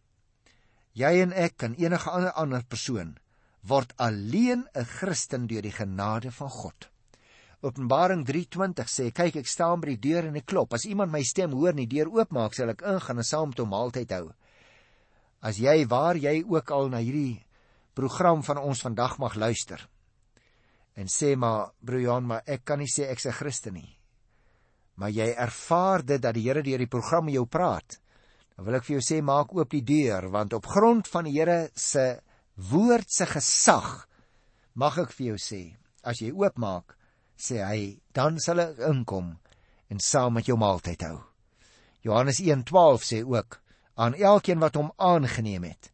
Jy 0.97 1.11
en 1.25 1.33
ek 1.33 1.65
en 1.65 1.77
enige 1.77 2.09
ander 2.09 2.33
ander 2.37 2.65
persoon 2.65 3.15
word 3.63 3.93
alleen 3.97 4.67
'n 4.75 4.85
Christen 4.85 5.47
deur 5.47 5.61
die 5.61 5.71
genade 5.71 6.31
van 6.31 6.49
God. 6.49 6.89
Openbaring 7.61 8.25
3:20 8.25 8.89
sê 8.89 9.11
kyk 9.11 9.35
ek 9.35 9.47
staan 9.47 9.79
by 9.79 9.95
die 9.95 10.09
deur 10.09 10.25
en 10.27 10.35
ek 10.35 10.45
klop. 10.45 10.73
As 10.73 10.85
iemand 10.85 11.11
my 11.11 11.23
stem 11.23 11.51
hoor 11.51 11.69
en 11.69 11.75
die 11.75 11.87
deur 11.87 12.11
oopmaak, 12.11 12.53
sal 12.53 12.69
ek 12.69 12.81
ingaan 12.81 13.17
en 13.17 13.23
saam 13.23 13.49
met 13.49 13.59
hom 13.59 13.69
maaltyd 13.69 14.11
hou. 14.11 14.33
As 15.41 15.57
jy 15.57 15.85
waar 15.87 16.15
jy 16.17 16.43
ook 16.43 16.71
al 16.71 16.89
na 16.89 16.97
hierdie 16.97 17.45
program 17.93 18.43
van 18.43 18.57
ons 18.57 18.81
vandag 18.81 19.17
mag 19.17 19.35
luister 19.35 19.87
en 20.95 21.07
sê 21.07 21.35
maar 21.35 21.73
broer 21.79 22.01
Johan, 22.01 22.25
maar 22.25 22.43
ek 22.45 22.65
kan 22.65 22.79
nie 22.79 22.91
sê 22.91 23.09
ek's 23.09 23.25
'n 23.25 23.31
Christen 23.31 23.73
nie. 23.73 23.97
Maar 24.95 25.09
jy 25.09 25.33
ervaar 25.33 26.05
dit 26.05 26.21
dat 26.21 26.33
die 26.35 26.43
Here 26.43 26.61
deur 26.61 26.77
die 26.77 26.87
program 26.87 27.25
met 27.25 27.33
jou 27.33 27.45
praat 27.45 27.99
dan 28.55 28.65
wil 28.65 28.77
ek 28.77 28.85
vir 28.87 28.97
jou 28.97 29.03
sê 29.05 29.21
maak 29.25 29.53
oop 29.55 29.71
die 29.73 29.85
deur 29.85 30.29
want 30.33 30.53
op 30.53 30.67
grond 30.69 31.07
van 31.09 31.25
die 31.25 31.35
Here 31.37 31.69
se 31.75 32.21
woord 32.69 33.09
se 33.09 33.25
gesag 33.25 34.07
mag 34.77 34.97
ek 35.01 35.13
vir 35.17 35.33
jou 35.33 35.39
sê 35.41 35.61
as 36.05 36.21
jy 36.21 36.31
oopmaak 36.31 36.95
sê 37.39 37.63
hy 37.65 37.79
dan 38.13 38.37
sal 38.39 38.61
ek 38.61 38.83
inkom 38.91 39.33
en 39.89 40.01
saam 40.01 40.37
met 40.37 40.47
jou 40.47 40.57
maaltyd 40.57 41.01
hou. 41.05 41.19
Johannes 42.05 42.39
1:12 42.41 43.05
sê 43.07 43.23
ook 43.25 43.59
aan 43.95 44.13
elkeen 44.13 44.61
wat 44.61 44.77
hom 44.77 44.91
aangeneem 44.97 45.65
het 45.69 45.92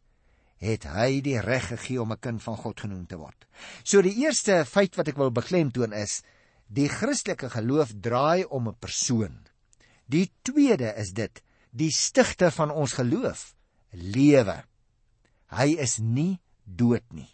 het 0.60 0.84
hy 0.92 1.20
die 1.24 1.38
reg 1.40 1.70
gegee 1.72 2.00
om 2.02 2.12
'n 2.12 2.20
kind 2.20 2.42
van 2.42 2.56
God 2.56 2.80
genoem 2.80 3.06
te 3.06 3.16
word. 3.16 3.46
So 3.82 4.02
die 4.02 4.16
eerste 4.24 4.64
feit 4.64 4.96
wat 4.96 5.08
ek 5.08 5.16
wil 5.16 5.30
beklemtoon 5.30 5.92
is 5.92 6.22
die 6.68 6.88
Christelike 6.88 7.50
geloof 7.50 7.92
draai 8.00 8.44
om 8.44 8.68
'n 8.68 8.76
persoon. 8.78 9.46
Die 10.06 10.30
tweede 10.42 10.94
is 10.96 11.12
dit 11.12 11.42
die 11.70 11.90
stigter 11.90 12.50
van 12.50 12.70
ons 12.70 12.92
geloof 12.92 13.54
lewe. 13.90 14.64
Hy 15.50 15.76
is 15.78 15.98
nie 15.98 16.40
dood 16.64 17.04
nie. 17.12 17.28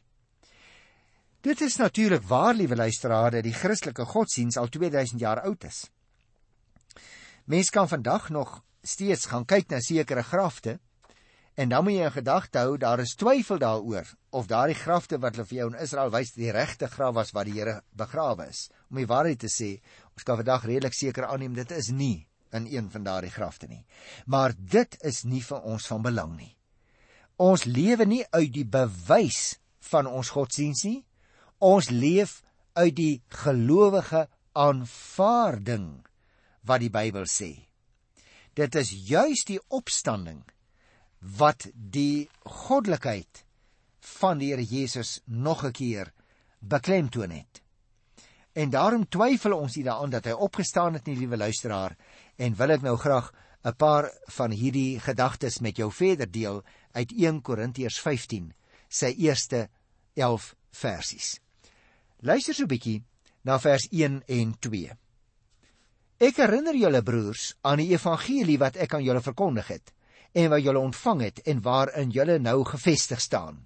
Dit 1.41 1.61
is 1.61 1.77
natuurlik 1.77 2.23
waar, 2.23 2.55
liewe 2.55 2.77
luisteraars, 2.77 3.33
dat 3.33 3.45
die 3.45 3.53
Christelike 3.53 4.05
godsdiens 4.05 4.57
al 4.57 4.69
2000 4.69 5.21
jaar 5.21 5.41
oud 5.41 5.65
is. 5.65 5.91
Mense 7.45 7.71
kan 7.71 7.89
vandag 7.89 8.31
nog 8.31 8.63
steeds 8.83 9.27
gaan 9.27 9.45
kyk 9.45 9.71
na 9.71 9.81
sekere 9.81 10.23
grafte 10.23 10.79
en 11.57 11.69
dan 11.73 11.85
moet 11.85 11.97
jy 11.97 12.05
in 12.05 12.13
gedagte 12.13 12.61
hou 12.61 12.77
daar 12.77 13.01
is 13.01 13.15
twyfel 13.17 13.59
daaroor 13.59 14.09
of 14.37 14.49
daardie 14.51 14.77
grafte 14.77 15.17
wat 15.23 15.37
hulle 15.37 15.49
vir 15.49 15.59
jou 15.59 15.69
in 15.71 15.79
Israel 15.81 16.11
wys 16.13 16.35
die 16.37 16.53
regte 16.53 16.89
graf 16.93 17.15
was 17.17 17.33
waar 17.33 17.49
die 17.49 17.57
Here 17.57 17.79
begrawe 17.97 18.49
is. 18.53 18.67
Om 18.91 19.01
die 19.01 19.09
waarheid 19.09 19.41
te 19.41 19.49
sê, 19.49 19.71
ons 20.13 20.27
kan 20.27 20.37
vandag 20.37 20.67
redelik 20.69 20.97
seker 20.97 21.25
aanneem 21.31 21.55
dit 21.57 21.73
is 21.73 21.89
nie 21.89 22.27
in 22.53 22.67
een 22.69 22.91
van 22.93 23.07
daardie 23.07 23.33
grafte 23.33 23.69
nie. 23.71 23.85
Maar 24.27 24.53
dit 24.57 24.99
is 25.01 25.25
nie 25.25 25.41
vir 25.45 25.65
ons 25.65 25.89
van 25.89 26.05
belang 26.05 26.35
nie. 26.37 26.53
Ons 27.41 27.65
lewe 27.65 28.05
nie 28.09 28.25
uit 28.37 28.53
die 28.53 28.67
bewys 28.69 29.57
van 29.91 30.07
ons 30.09 30.33
godsdiens 30.37 30.85
nie. 30.85 31.01
Ons 31.59 31.89
leef 31.89 32.43
uit 32.77 32.95
die 32.97 33.15
gelowige 33.45 34.27
aanvaarding 34.53 35.89
wat 36.69 36.85
die 36.85 36.93
Bybel 36.93 37.25
sê. 37.31 37.51
Dit 38.57 38.77
is 38.77 38.93
juis 39.09 39.45
die 39.49 39.61
opstanding 39.69 40.45
wat 41.35 41.67
die 41.75 42.29
goddelikheid 42.45 43.43
van 44.19 44.39
die 44.39 44.53
Here 44.53 44.63
Jesus 44.63 45.21
nog 45.25 45.65
'n 45.65 45.73
keer 45.73 46.13
beklemtoon 46.61 47.31
het. 47.31 47.63
En 48.53 48.71
daarom 48.71 49.09
twyfel 49.09 49.53
ons 49.53 49.77
nie 49.77 49.85
daaraan 49.85 50.11
dat 50.11 50.25
hy 50.25 50.31
opgestaan 50.31 50.95
het 50.95 51.07
nie, 51.07 51.17
liewe 51.17 51.37
luisteraar, 51.37 51.97
en 52.37 52.55
wil 52.55 52.71
ek 52.71 52.83
nou 52.83 52.97
graag 52.97 53.33
'n 53.65 53.77
paar 53.77 54.11
van 54.27 54.51
hierdie 54.51 55.01
gedagtes 55.01 55.59
met 55.59 55.77
jou 55.77 55.93
verder 55.93 56.31
deel 56.31 56.63
uit 56.93 57.13
1 57.13 57.43
Korintiërs 57.43 58.01
15, 58.01 58.55
sy 58.89 59.15
eerste 59.19 59.69
11 60.15 60.55
versies. 60.71 61.41
Luister 62.21 62.55
so 62.55 62.63
'n 62.63 62.69
bietjie 62.69 63.05
na 63.43 63.59
vers 63.59 63.89
1 63.91 64.23
en 64.27 64.59
2. 64.59 64.97
Ek 66.19 66.37
herinner 66.37 66.75
julle 66.75 67.03
broers 67.03 67.55
aan 67.61 67.79
die 67.79 67.91
evangelie 67.91 68.59
wat 68.59 68.77
ek 68.77 68.95
aan 68.95 69.05
julle 69.05 69.21
verkondig 69.21 69.67
het 69.69 69.96
en 70.35 70.51
wat 70.51 70.63
julle 70.65 70.83
ontvang 70.83 71.23
het 71.23 71.43
en 71.47 71.63
waarin 71.63 72.11
julle 72.11 72.39
nou 72.39 72.65
gefestig 72.65 73.21
staan. 73.21 73.65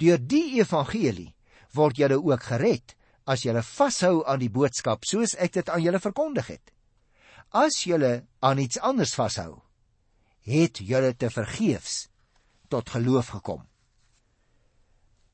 Deur 0.00 0.18
die 0.18 0.60
evangelie 0.60 1.34
word 1.76 1.98
julle 2.00 2.18
ook 2.18 2.42
gered 2.50 2.94
as 3.30 3.44
julle 3.44 3.62
vashou 3.62 4.22
aan 4.26 4.42
die 4.42 4.50
boodskap 4.50 5.04
soos 5.06 5.36
ek 5.38 5.58
dit 5.60 5.68
aan 5.70 5.82
julle 5.82 6.00
verkondig 6.02 6.50
het. 6.56 6.72
As 7.50 7.82
julle 7.86 8.24
aan 8.40 8.62
iets 8.62 8.78
anders 8.78 9.14
vashou, 9.14 9.60
het 10.46 10.80
julle 10.82 11.12
te 11.14 11.30
vergeefs 11.30 12.08
tot 12.70 12.90
geloof 12.90 13.34
gekom. 13.34 13.64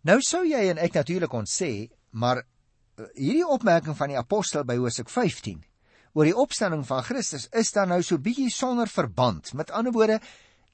Nou 0.06 0.20
sou 0.24 0.44
jy 0.46 0.68
en 0.70 0.80
ek 0.80 0.96
natuurlik 0.96 1.32
kon 1.32 1.48
sê, 1.50 1.88
maar 2.10 2.40
eh, 2.40 3.08
hierdie 3.18 3.46
opmerking 3.46 3.96
van 3.98 4.12
die 4.12 4.18
apostel 4.18 4.64
by 4.64 4.78
Hosea 4.80 5.08
15 5.10 5.64
oor 6.16 6.24
die 6.24 6.36
opstanding 6.36 6.84
van 6.88 7.04
Christus 7.04 7.48
is 7.52 7.72
dan 7.74 7.90
nou 7.92 8.00
so 8.00 8.16
bietjie 8.22 8.48
sonder 8.52 8.88
verband. 8.88 9.52
Met 9.52 9.72
ander 9.74 9.92
woorde, 9.92 10.20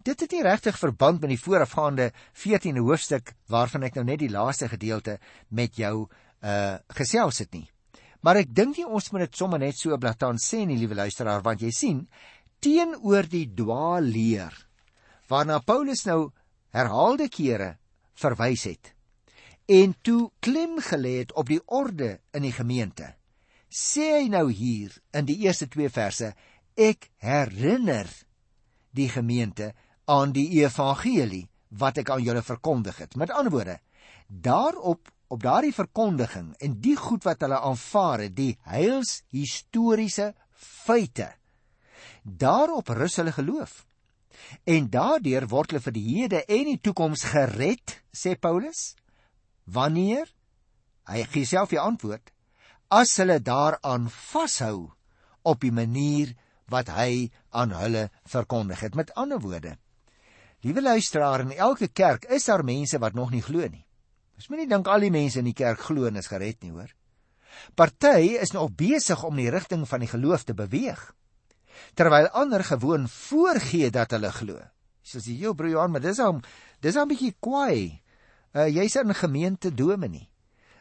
Dit 0.03 0.21
het 0.21 0.33
nie 0.35 0.43
regtig 0.43 0.79
verband 0.79 1.21
met 1.23 1.31
die 1.31 1.39
voorafgaande 1.39 2.09
14de 2.35 2.83
hoofstuk 2.83 3.35
waarvan 3.53 3.85
ek 3.87 3.95
nou 3.95 4.05
net 4.09 4.19
die 4.19 4.33
laaste 4.33 4.67
gedeelte 4.73 5.19
met 5.49 5.79
jou 5.79 6.09
uh 6.43 6.79
gesels 6.97 7.39
het 7.39 7.53
nie. 7.55 7.69
Maar 8.23 8.41
ek 8.43 8.51
dink 8.51 8.79
nie 8.79 8.87
ons 8.87 9.11
moet 9.13 9.29
dit 9.29 9.37
sommer 9.39 9.63
net 9.63 9.79
so 9.79 9.95
blaatant 9.99 10.43
sê 10.43 10.65
nie, 10.67 10.79
liewe 10.79 10.99
luisteraar, 10.99 11.43
want 11.43 11.63
jy 11.63 11.71
sien, 11.71 12.01
teenoor 12.63 13.29
die 13.31 13.47
dwaalleer 13.55 14.57
waarna 15.31 15.61
Paulus 15.63 16.03
nou 16.07 16.33
herhaalde 16.75 17.29
kere 17.31 17.77
verwys 18.19 18.67
het 18.67 18.93
en 19.71 19.95
toe 20.03 20.33
klem 20.43 20.81
gelê 20.83 21.21
het 21.23 21.33
op 21.39 21.47
die 21.49 21.61
orde 21.67 22.17
in 22.35 22.43
die 22.43 22.53
gemeente. 22.53 23.15
Sê 23.71 24.09
hy 24.19 24.27
nou 24.29 24.49
hier 24.51 24.93
in 25.15 25.29
die 25.29 25.39
eerste 25.47 25.69
2 25.71 25.89
verse, 25.95 26.33
ek 26.75 27.09
herinner 27.23 28.11
die 28.93 29.09
gemeente 29.09 29.71
aan 30.05 30.33
die 30.35 30.49
evangelie 30.63 31.49
wat 31.79 31.99
ek 32.03 32.11
aan 32.13 32.23
julle 32.25 32.43
verkondig 32.43 32.99
het. 33.01 33.17
Met 33.17 33.31
ander 33.31 33.53
woorde, 33.53 33.79
daarop 34.29 35.11
op 35.33 35.43
daardie 35.43 35.73
verkondiging 35.73 36.53
en 36.61 36.81
die 36.85 36.97
goed 36.97 37.25
wat 37.25 37.41
hulle 37.41 37.61
aanvaar 37.61 38.27
het, 38.27 38.35
die 38.37 38.59
heils 38.69 39.23
historiese 39.33 40.33
feite. 40.53 41.31
Daarop 42.23 42.93
rus 42.93 43.17
hulle 43.17 43.33
geloof. 43.33 43.85
En 44.69 44.91
daardeur 44.91 45.47
word 45.49 45.73
hulle 45.73 45.85
vir 45.87 45.97
die 45.97 46.05
hede 46.09 46.43
en 46.45 46.69
die 46.69 46.81
toekoms 46.81 47.25
gered, 47.33 47.97
sê 48.13 48.35
Paulus. 48.37 48.93
Wanneer? 49.65 50.29
Hy 51.09 51.25
gee 51.33 51.49
self 51.49 51.73
die 51.73 51.81
antwoord. 51.81 52.31
As 52.93 53.15
hulle 53.17 53.41
daaraan 53.41 54.11
vashou 54.13 54.93
op 55.49 55.63
die 55.65 55.73
manier 55.73 56.35
wat 56.71 56.93
hy 56.93 57.31
aan 57.51 57.73
hulle 57.77 58.09
verkondig 58.29 58.85
het. 58.85 58.95
Met 58.95 59.15
ander 59.19 59.41
woorde, 59.41 59.77
liewe 60.62 60.83
luisteraar, 60.83 61.45
in 61.45 61.54
elke 61.57 61.88
kerk 61.88 62.25
is 62.31 62.47
daar 62.49 62.64
mense 62.64 62.99
wat 63.02 63.14
nog 63.19 63.31
nie 63.31 63.42
glo 63.42 63.66
nie. 63.66 63.85
Ons 64.38 64.49
moenie 64.49 64.69
dink 64.71 64.88
al 64.88 65.04
die 65.04 65.12
mense 65.14 65.38
in 65.38 65.49
die 65.50 65.57
kerk 65.57 65.83
glo 65.88 66.09
en 66.09 66.19
is 66.21 66.31
gered 66.31 66.62
nie, 66.62 66.73
hoor. 66.75 66.90
Party 67.76 68.38
is 68.40 68.54
nog 68.54 68.73
besig 68.78 69.23
om 69.25 69.37
die 69.37 69.50
rigting 69.52 69.85
van 69.88 70.00
die 70.00 70.11
geloof 70.11 70.47
te 70.49 70.54
beweeg, 70.57 71.00
terwyl 71.95 72.31
ander 72.38 72.64
gewoon 72.64 73.09
voorgee 73.09 73.90
dat 73.90 74.14
hulle 74.16 74.33
glo. 74.33 74.61
Soos 75.02 75.26
jy, 75.26 75.40
jou 75.42 75.54
broer 75.59 75.75
Johan, 75.75 75.92
maar 75.92 76.04
dis 76.04 76.21
hom, 76.23 76.40
dis 76.81 76.97
'n 76.97 77.09
bietjie 77.09 77.35
kwaai 77.40 78.02
uh, 78.54 78.69
jy's 78.69 78.97
in 78.97 79.14
gemeente 79.14 79.75
dominee. 79.75 80.28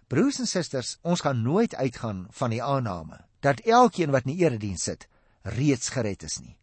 Broers 0.07 0.39
en 0.39 0.47
susters, 0.47 0.97
ons 1.01 1.21
gaan 1.23 1.41
nooit 1.41 1.75
uitgaan 1.75 2.27
van 2.31 2.50
die 2.50 2.63
aanname 2.63 3.21
dat 3.41 3.63
elkeen 3.65 4.11
wat 4.11 4.27
in 4.27 4.35
die 4.35 4.43
erediens 4.45 4.83
sit, 4.83 5.07
reeds 5.41 5.89
gered 5.89 6.23
is 6.23 6.38
nie. 6.39 6.57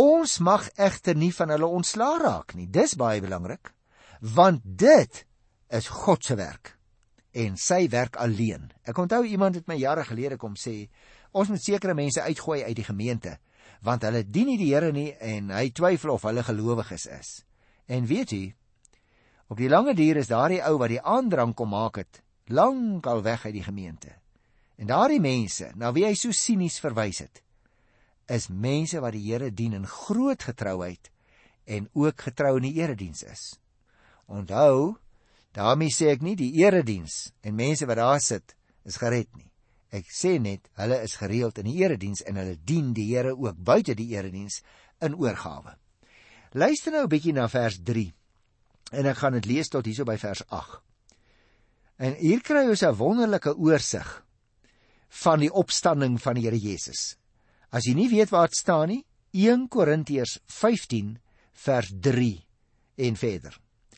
Ons 0.00 0.38
mag 0.42 0.66
egter 0.74 1.16
nie 1.16 1.32
van 1.34 1.52
hulle 1.54 1.70
ontslaa 1.70 2.18
raak 2.18 2.54
nie. 2.58 2.66
Dis 2.66 2.96
baie 2.98 3.22
belangrik, 3.22 3.70
want 4.20 4.62
dit 4.64 5.20
is 5.70 5.88
God 5.88 6.24
se 6.24 6.36
werk 6.38 6.74
en 7.34 7.56
sy 7.58 7.88
werk 7.90 8.16
alleen. 8.22 8.68
Ek 8.86 8.98
onthou 8.98 9.24
iemand 9.26 9.58
het 9.58 9.66
my 9.66 9.74
jare 9.74 10.04
gelede 10.06 10.36
kom 10.38 10.54
sê, 10.54 10.84
ons 11.34 11.48
moet 11.50 11.62
sekere 11.62 11.94
mense 11.98 12.22
uitgooi 12.22 12.62
uit 12.62 12.76
die 12.76 12.86
gemeente 12.86 13.38
want 13.84 14.04
hulle 14.06 14.22
dien 14.24 14.46
nie 14.48 14.56
die 14.56 14.70
Here 14.70 14.92
nie 14.96 15.10
en 15.20 15.50
hy 15.52 15.66
twyfel 15.76 16.14
of 16.14 16.22
hulle 16.24 16.40
gelowiges 16.46 17.04
is. 17.12 17.30
En 17.84 18.06
weet 18.08 18.30
jy, 18.32 18.44
Op 19.54 19.60
die 19.60 19.68
lange 19.68 19.92
duur 19.94 20.16
is 20.16 20.30
daardie 20.30 20.62
ou 20.64 20.78
wat 20.80 20.90
die 20.90 21.02
aandrang 21.04 21.52
kom 21.54 21.74
maak 21.74 22.00
het, 22.00 22.22
lank 22.48 23.06
al 23.06 23.20
weg 23.22 23.44
uit 23.44 23.52
die 23.54 23.64
gemeente. 23.66 24.14
En 24.80 24.88
daardie 24.88 25.20
mense, 25.20 25.68
na 25.76 25.92
wie 25.92 26.06
hy 26.06 26.14
so 26.16 26.32
sinies 26.32 26.80
verwys 26.82 27.20
het, 27.22 27.42
is 28.26 28.48
mense 28.48 29.00
wat 29.00 29.12
die 29.16 29.24
Here 29.26 29.50
dien 29.50 29.72
in 29.72 29.86
groot 29.86 30.42
getrouheid 30.42 31.10
en 31.64 31.88
ook 31.92 32.26
getrou 32.28 32.56
in 32.56 32.68
die 32.68 32.76
erediens 32.80 33.22
is. 33.22 33.42
Onthou, 34.26 34.96
daarmee 35.56 35.92
sê 35.92 36.10
ek 36.12 36.22
nie 36.24 36.36
die 36.36 36.52
erediens 36.62 37.32
en 37.42 37.56
mense 37.56 37.86
wat 37.86 38.00
daar 38.00 38.20
sit 38.20 38.56
is 38.84 38.98
gered 39.00 39.30
nie. 39.36 39.50
Ek 39.94 40.08
sê 40.10 40.38
net 40.42 40.68
hulle 40.80 40.98
is 41.06 41.16
gereeld 41.20 41.60
in 41.62 41.68
die 41.70 41.78
erediens 41.84 42.24
en 42.26 42.40
hulle 42.40 42.56
dien 42.58 42.92
die 42.96 43.06
Here 43.12 43.36
ook 43.36 43.56
buite 43.56 43.94
die 43.94 44.10
erediens 44.16 44.62
in 45.04 45.14
oorgawe. 45.14 45.76
Luister 46.54 46.92
nou 46.92 47.04
'n 47.04 47.10
bietjie 47.10 47.32
na 47.32 47.48
vers 47.48 47.78
En 48.92 49.06
ek 49.06 49.16
gaan 49.16 49.32
dit 49.32 49.46
lees 49.46 49.68
tot 49.68 49.84
hierso 49.84 50.04
by 50.04 50.16
vers 50.16 50.42
8. 50.48 50.80
En 51.98 52.14
hier 52.14 52.40
kry 52.40 52.68
ons 52.68 52.82
'n 52.82 52.94
wonderlike 52.94 53.56
oorsig 53.56 54.24
van 55.08 55.38
die 55.40 55.52
opstanding 55.52 56.20
van 56.22 56.34
die 56.34 56.42
Here 56.42 56.58
Jesus. 56.58 57.16
As 57.74 57.88
jy 57.88 57.96
nie 57.98 58.10
weet 58.12 58.30
waar 58.30 58.46
dit 58.50 58.58
staan 58.58 58.88
nie, 58.92 59.02
1 59.34 59.66
Korintiërs 59.66 60.38
15 60.46 61.16
vers 61.64 61.90
3 62.06 62.28
en 63.02 63.16
verder. 63.18 63.56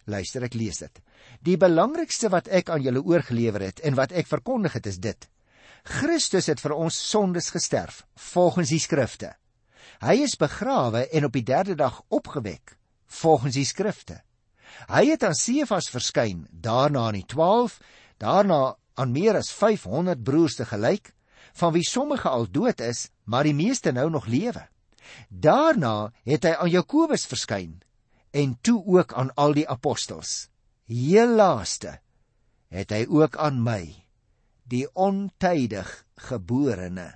Luister, 0.09 0.47
ek 0.47 0.55
lees 0.57 0.81
dit. 0.81 1.01
Die 1.45 1.59
belangrikste 1.61 2.31
wat 2.33 2.49
ek 2.49 2.71
aan 2.73 2.85
julle 2.87 3.03
oorgelewer 3.05 3.67
het 3.67 3.83
en 3.85 3.99
wat 3.99 4.15
ek 4.17 4.31
verkondig 4.31 4.79
het 4.79 4.87
is 4.89 5.01
dit: 5.03 5.27
Christus 5.85 6.49
het 6.49 6.63
vir 6.63 6.77
ons 6.77 6.97
sondes 7.11 7.51
gesterf 7.53 8.05
volgens 8.33 8.73
die 8.73 8.81
skrifte. 8.81 9.35
Hy 10.01 10.23
is 10.25 10.39
begrawe 10.41 11.05
en 11.13 11.29
op 11.29 11.37
die 11.37 11.45
3de 11.45 11.77
dag 11.77 12.01
opgewek 12.09 12.77
volgens 13.21 13.59
die 13.59 13.67
skrifte. 13.69 14.23
Hy 14.89 15.05
het 15.13 15.25
aan 15.25 15.37
Sefas 15.37 15.91
verskyn, 15.93 16.47
daarna 16.51 17.09
aan 17.11 17.21
die 17.21 17.29
12, 17.29 17.79
daarna 18.21 18.77
aan 18.97 19.13
meer 19.13 19.37
as 19.39 19.53
500 19.53 20.25
broers 20.25 20.57
te 20.59 20.67
gelyk, 20.69 21.13
van 21.57 21.73
wie 21.73 21.85
sommige 21.85 22.29
al 22.29 22.47
dood 22.51 22.81
is, 22.81 23.09
maar 23.25 23.47
die 23.49 23.57
meeste 23.57 23.93
nou 23.93 24.11
nog 24.11 24.27
lewe. 24.27 24.67
Daarna 25.29 26.13
het 26.27 26.45
hy 26.45 26.55
aan 26.57 26.71
Jakobus 26.71 27.27
verskyn 27.31 27.79
en 28.37 28.57
toe 28.61 28.83
ook 28.85 29.15
aan 29.17 29.33
al 29.35 29.57
die 29.57 29.69
apostels. 29.69 30.49
Heel 30.87 31.37
laaste 31.39 31.99
het 32.69 32.93
hy 32.93 33.07
ook 33.09 33.39
aan 33.41 33.63
my, 33.63 33.95
die 34.67 34.85
ontydig 34.93 35.89
geborene, 36.29 37.15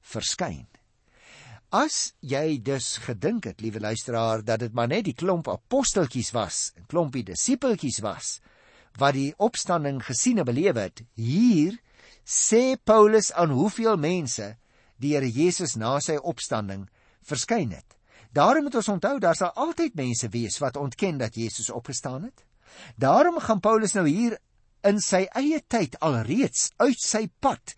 verskyn. 0.00 0.66
As 1.68 2.14
jy 2.24 2.56
dus 2.64 2.96
gedink 3.04 3.44
het, 3.44 3.60
liewe 3.60 3.82
luisteraar, 3.84 4.40
dat 4.40 4.64
dit 4.64 4.72
maar 4.72 4.88
net 4.88 5.04
die 5.04 5.14
klomp 5.14 5.50
aposteltjies 5.52 6.32
was, 6.32 6.72
'n 6.76 6.86
klompie 6.88 7.24
disipeltjies 7.24 8.00
was 8.00 8.40
wat 8.98 9.14
die 9.14 9.34
opstanding 9.36 10.00
gesien 10.02 10.38
en 10.38 10.44
beleef 10.48 10.74
het, 10.74 11.02
hier 11.14 11.78
sê 12.28 12.76
Paulus 12.76 13.32
aan 13.32 13.54
hoeveel 13.56 13.96
mense 13.96 14.58
die 15.00 15.14
Here 15.14 15.28
Jesus 15.30 15.78
na 15.80 15.96
sy 16.04 16.18
opstanding 16.20 16.84
verskyn 17.24 17.72
het. 17.72 17.96
Daarom 18.36 18.66
moet 18.68 18.76
ons 18.76 18.90
onthou 18.92 19.16
daar 19.22 19.38
sal 19.38 19.54
altyd 19.56 19.96
mense 19.96 20.28
wees 20.34 20.58
wat 20.60 20.76
ontken 20.76 21.16
dat 21.22 21.38
Jesus 21.40 21.70
opgestaan 21.72 22.28
het. 22.28 22.44
Daarom 23.00 23.40
gaan 23.40 23.64
Paulus 23.64 23.96
nou 23.96 24.04
hier 24.04 24.36
in 24.84 25.00
sy 25.00 25.24
eie 25.40 25.62
tyd 25.72 25.96
alreeds 26.04 26.68
uit 26.76 27.00
sy 27.00 27.24
pad 27.40 27.74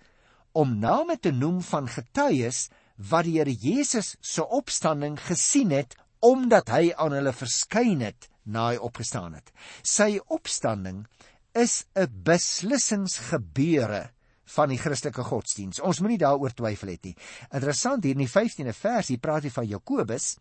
om 0.52 0.80
name 0.82 1.14
te 1.22 1.30
noem 1.30 1.62
van 1.62 1.86
getuies 1.86 2.66
wat 3.10 3.28
die 3.28 3.38
Here 3.38 3.54
Jesus 3.54 4.16
se 4.20 4.42
opstanding 4.42 5.14
gesien 5.30 5.70
het 5.70 5.94
omdat 6.26 6.74
hy 6.74 6.90
aan 6.98 7.14
hulle 7.14 7.32
verskyn 7.32 8.02
het 8.02 8.26
na 8.44 8.72
hy 8.72 8.80
opgestaan 8.82 9.38
het. 9.38 9.54
Sy 9.86 10.18
opstanding 10.26 11.06
is 11.54 11.84
'n 11.94 12.10
beslissingsgebeure 12.24 14.10
van 14.54 14.72
die 14.72 14.78
Christelike 14.80 15.24
godsdiens. 15.26 15.80
Ons 15.84 16.00
moenie 16.02 16.20
daaroor 16.20 16.54
twyfel 16.56 16.94
het 16.94 17.10
nie. 17.10 17.16
Interessant 17.54 18.04
hier 18.04 18.16
in 18.16 18.24
die 18.24 18.30
15de 18.30 18.74
vers, 18.76 19.10
hier 19.12 19.22
praat 19.22 19.46
hy 19.46 19.52
van 19.54 19.68
Jakobus 19.68 20.32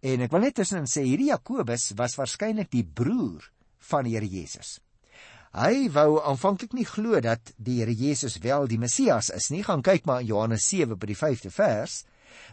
en 0.00 0.24
ek 0.24 0.32
wil 0.32 0.46
net 0.46 0.56
tussenin 0.56 0.88
sê 0.88 1.02
hierdie 1.04 1.28
Jakobus 1.28 1.90
was 1.98 2.16
waarskynlik 2.16 2.70
die 2.72 2.84
broer 2.84 3.44
van 3.90 4.06
die 4.06 4.14
Here 4.16 4.28
Jesus. 4.28 4.78
Hy 5.50 5.88
wou 5.90 6.20
aanvanklik 6.22 6.76
nie 6.78 6.86
glo 6.86 7.18
dat 7.20 7.52
die 7.58 7.80
Here 7.80 7.94
Jesus 7.96 8.38
wel 8.44 8.68
die 8.70 8.78
Messias 8.78 9.32
is 9.34 9.50
nie. 9.50 9.64
Gaan 9.66 9.82
kyk 9.82 10.06
maar 10.06 10.22
in 10.22 10.30
Johannes 10.30 10.68
7 10.70 10.96
by 10.96 11.10
die 11.10 11.18
5de 11.18 11.50
vers. 11.50 12.04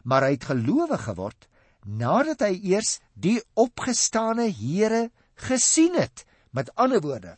Maar 0.04 0.28
hy 0.28 0.32
het 0.34 0.50
gelowig 0.50 1.06
geword 1.06 1.48
nadat 1.88 2.42
hy 2.44 2.58
eers 2.74 2.98
die 3.14 3.38
opgestane 3.56 4.50
Here 4.52 5.08
gesien 5.48 5.96
het. 5.96 6.26
Met 6.52 6.74
ander 6.76 7.00
woorde, 7.06 7.38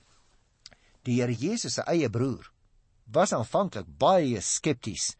die 1.03 1.19
Here 1.19 1.35
Jesus 1.35 1.75
se 1.77 1.85
eie 1.91 2.09
broer 2.09 2.47
was 3.11 3.33
aanvanklik 3.33 3.87
baie 3.97 4.41
skepties 4.41 5.15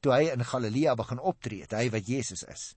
toe 0.00 0.12
hy 0.14 0.30
in 0.32 0.44
Galilea 0.44 0.94
begin 0.96 1.20
optree, 1.20 1.66
hy 1.68 1.88
wat 1.92 2.08
Jesus 2.08 2.42
is. 2.48 2.70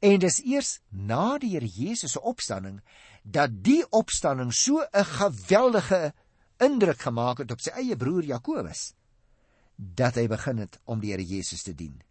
En 0.00 0.20
dis 0.22 0.38
eers 0.44 0.78
na 0.90 1.36
die 1.42 1.54
Here 1.54 1.68
Jesus 1.68 2.14
se 2.14 2.22
opstanding 2.22 2.80
dat 3.24 3.62
die 3.64 3.82
opstanding 3.90 4.52
so 4.52 4.80
'n 4.80 5.04
geweldige 5.04 6.12
indruk 6.60 7.00
gemaak 7.00 7.38
het 7.38 7.50
op 7.50 7.60
sy 7.60 7.70
eie 7.70 7.96
broer 7.96 8.24
Jakobus 8.24 8.94
dat 9.76 10.14
hy 10.14 10.28
begin 10.28 10.58
het 10.58 10.78
om 10.84 11.00
die 11.00 11.10
Here 11.10 11.24
Jesus 11.24 11.62
te 11.62 11.74
dien. 11.74 12.02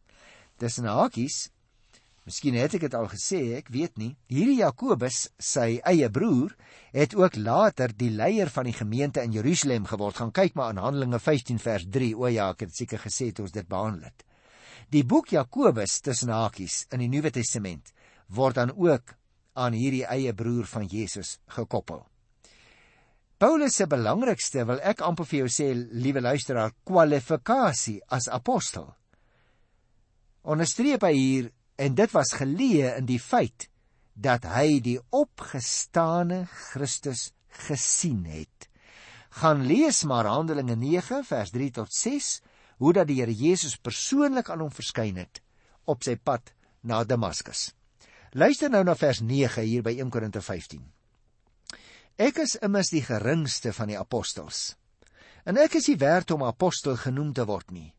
Tussen 0.57 0.85
hakies, 0.85 1.49
miskien 2.27 2.55
het 2.55 2.75
ek 2.77 2.85
dit 2.87 2.95
al 2.97 3.09
gesê, 3.11 3.39
ek 3.59 3.71
weet 3.73 3.97
nie, 3.99 4.13
hierdie 4.31 4.59
Jakobus, 4.61 5.27
sy 5.39 5.79
eie 5.89 6.09
broer, 6.13 6.53
het 6.95 7.15
ook 7.17 7.35
later 7.35 7.91
die 7.97 8.11
leier 8.13 8.51
van 8.53 8.69
die 8.69 8.75
gemeente 8.75 9.23
in 9.23 9.35
Jerusalem 9.35 9.87
geword. 9.89 10.19
Gaan 10.21 10.31
kyk 10.35 10.55
maar 10.55 10.71
aan 10.71 10.81
Handelinge 10.83 11.19
15 11.19 11.59
vers 11.59 11.87
3. 11.89 12.13
O 12.15 12.29
ja, 12.31 12.51
ek 12.53 12.67
het 12.67 12.77
seker 12.77 13.01
gesê 13.03 13.31
toe 13.31 13.47
ons 13.47 13.55
dit 13.55 13.67
behandel 13.67 14.07
het. 14.11 14.25
Die 14.93 15.03
boek 15.03 15.33
Jakobus 15.33 15.99
tussen 16.05 16.31
hakies 16.33 16.83
in 16.93 17.01
die 17.01 17.09
Nuwe 17.09 17.31
Testament 17.33 17.93
word 18.33 18.59
dan 18.59 18.73
ook 18.75 19.15
aan 19.53 19.75
hierdie 19.77 20.05
eie 20.09 20.33
broer 20.33 20.65
van 20.69 20.87
Jesus 20.89 21.37
gekoppel. 21.55 22.03
Paulus 23.41 23.75
se 23.75 23.87
belangrikste 23.89 24.63
wil 24.69 24.79
ek 24.85 25.01
amper 25.03 25.27
vir 25.27 25.43
jou 25.43 25.49
sê, 25.51 25.71
liewe 25.75 26.21
luisteraar, 26.23 26.71
kwalifikasie 26.87 27.99
as 28.13 28.29
apostel. 28.31 28.87
Onderstreep 30.47 31.03
hy 31.03 31.13
hier 31.17 31.49
en 31.75 31.95
dit 31.95 32.11
was 32.13 32.35
geleë 32.37 32.95
in 32.99 33.07
die 33.09 33.19
feit 33.21 33.67
dat 34.13 34.45
hy 34.45 34.79
die 34.83 34.99
opgestane 35.09 36.43
Christus 36.69 37.31
gesien 37.65 38.25
het. 38.29 38.69
Gaan 39.41 39.65
lees 39.65 40.03
maar 40.05 40.29
Handelinge 40.29 40.75
9 40.77 41.23
vers 41.25 41.53
3 41.53 41.71
tot 41.79 41.93
6 41.93 42.33
hoe 42.77 42.93
dat 42.93 43.07
die 43.09 43.21
Here 43.21 43.33
Jesus 43.33 43.77
persoonlik 43.77 44.49
aan 44.49 44.61
hom 44.61 44.73
verskyn 44.73 45.17
het 45.17 45.41
op 45.89 46.03
sy 46.05 46.15
pad 46.15 46.53
na 46.81 47.03
Damaskus. 47.03 47.71
Luister 48.33 48.69
nou 48.69 48.83
na 48.85 48.95
vers 48.97 49.21
9 49.21 49.65
hier 49.65 49.83
by 49.85 49.95
1 49.97 50.11
Korinte 50.13 50.41
15. 50.41 50.83
Ek 52.21 52.37
is 52.43 52.55
immers 52.61 52.91
die 52.93 53.01
geringste 53.01 53.73
van 53.73 53.89
die 53.89 53.97
apostels. 53.97 54.75
En 55.45 55.57
ek 55.57 55.79
is 55.79 55.89
nie 55.89 55.97
werd 56.01 56.31
om 56.31 56.45
apostel 56.45 56.95
genoem 57.01 57.33
te 57.33 57.45
word 57.49 57.73
nie, 57.73 57.89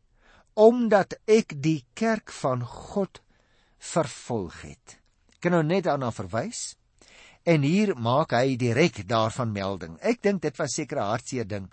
omdat 0.55 1.17
ek 1.27 1.57
die 1.61 1.83
kerk 1.93 2.31
van 2.31 2.63
God 2.63 3.19
vervolg 3.77 4.61
het. 4.61 4.97
Ek 5.35 5.41
kan 5.41 5.51
nou 5.51 5.63
net 5.63 5.83
daarna 5.83 6.11
verwys. 6.11 6.75
En 7.45 7.61
hier 7.61 7.93
maak 7.95 8.33
hy 8.33 8.55
direk 8.57 9.03
daarvan 9.07 9.51
melding. 9.53 9.99
Ek 10.01 10.21
dink 10.21 10.41
dit 10.41 10.57
was 10.57 10.73
seker 10.73 10.97
'n 10.97 11.11
hartseer 11.11 11.47
ding 11.47 11.71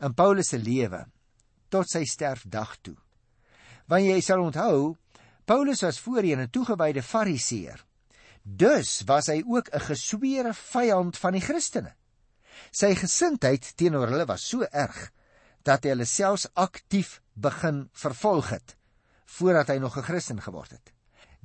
in 0.00 0.14
Paulus 0.14 0.48
se 0.48 0.58
lewe 0.58 1.06
tot 1.70 1.88
sy 1.88 2.04
sterfdag 2.04 2.76
toe. 2.82 2.96
Want 3.88 4.04
jy 4.04 4.20
sal 4.20 4.40
onthou, 4.40 4.96
Paulus 5.44 5.82
was 5.82 6.00
voorheen 6.00 6.40
'n 6.40 6.50
toegewyde 6.50 7.02
Fariseer. 7.02 7.84
Dus 8.42 9.02
was 9.06 9.26
hy 9.26 9.42
ook 9.46 9.68
'n 9.72 9.80
gesweere 9.80 10.54
vyand 10.54 11.16
van 11.16 11.32
die 11.32 11.40
Christene. 11.40 11.94
Sy 12.70 12.94
gesindheid 12.94 13.76
teenoor 13.76 14.08
hulle 14.08 14.26
was 14.26 14.48
so 14.48 14.62
erg 14.62 15.10
dat 15.62 15.84
hy 15.84 15.90
hulle 15.90 16.04
selfs 16.04 16.46
aktief 16.54 17.20
begin 17.34 17.88
vervolg 17.92 18.50
het 18.50 18.76
voordat 19.24 19.68
hy 19.68 19.78
nog 19.78 19.96
'n 19.96 20.02
Christen 20.02 20.40
geword 20.40 20.70
het. 20.70 20.93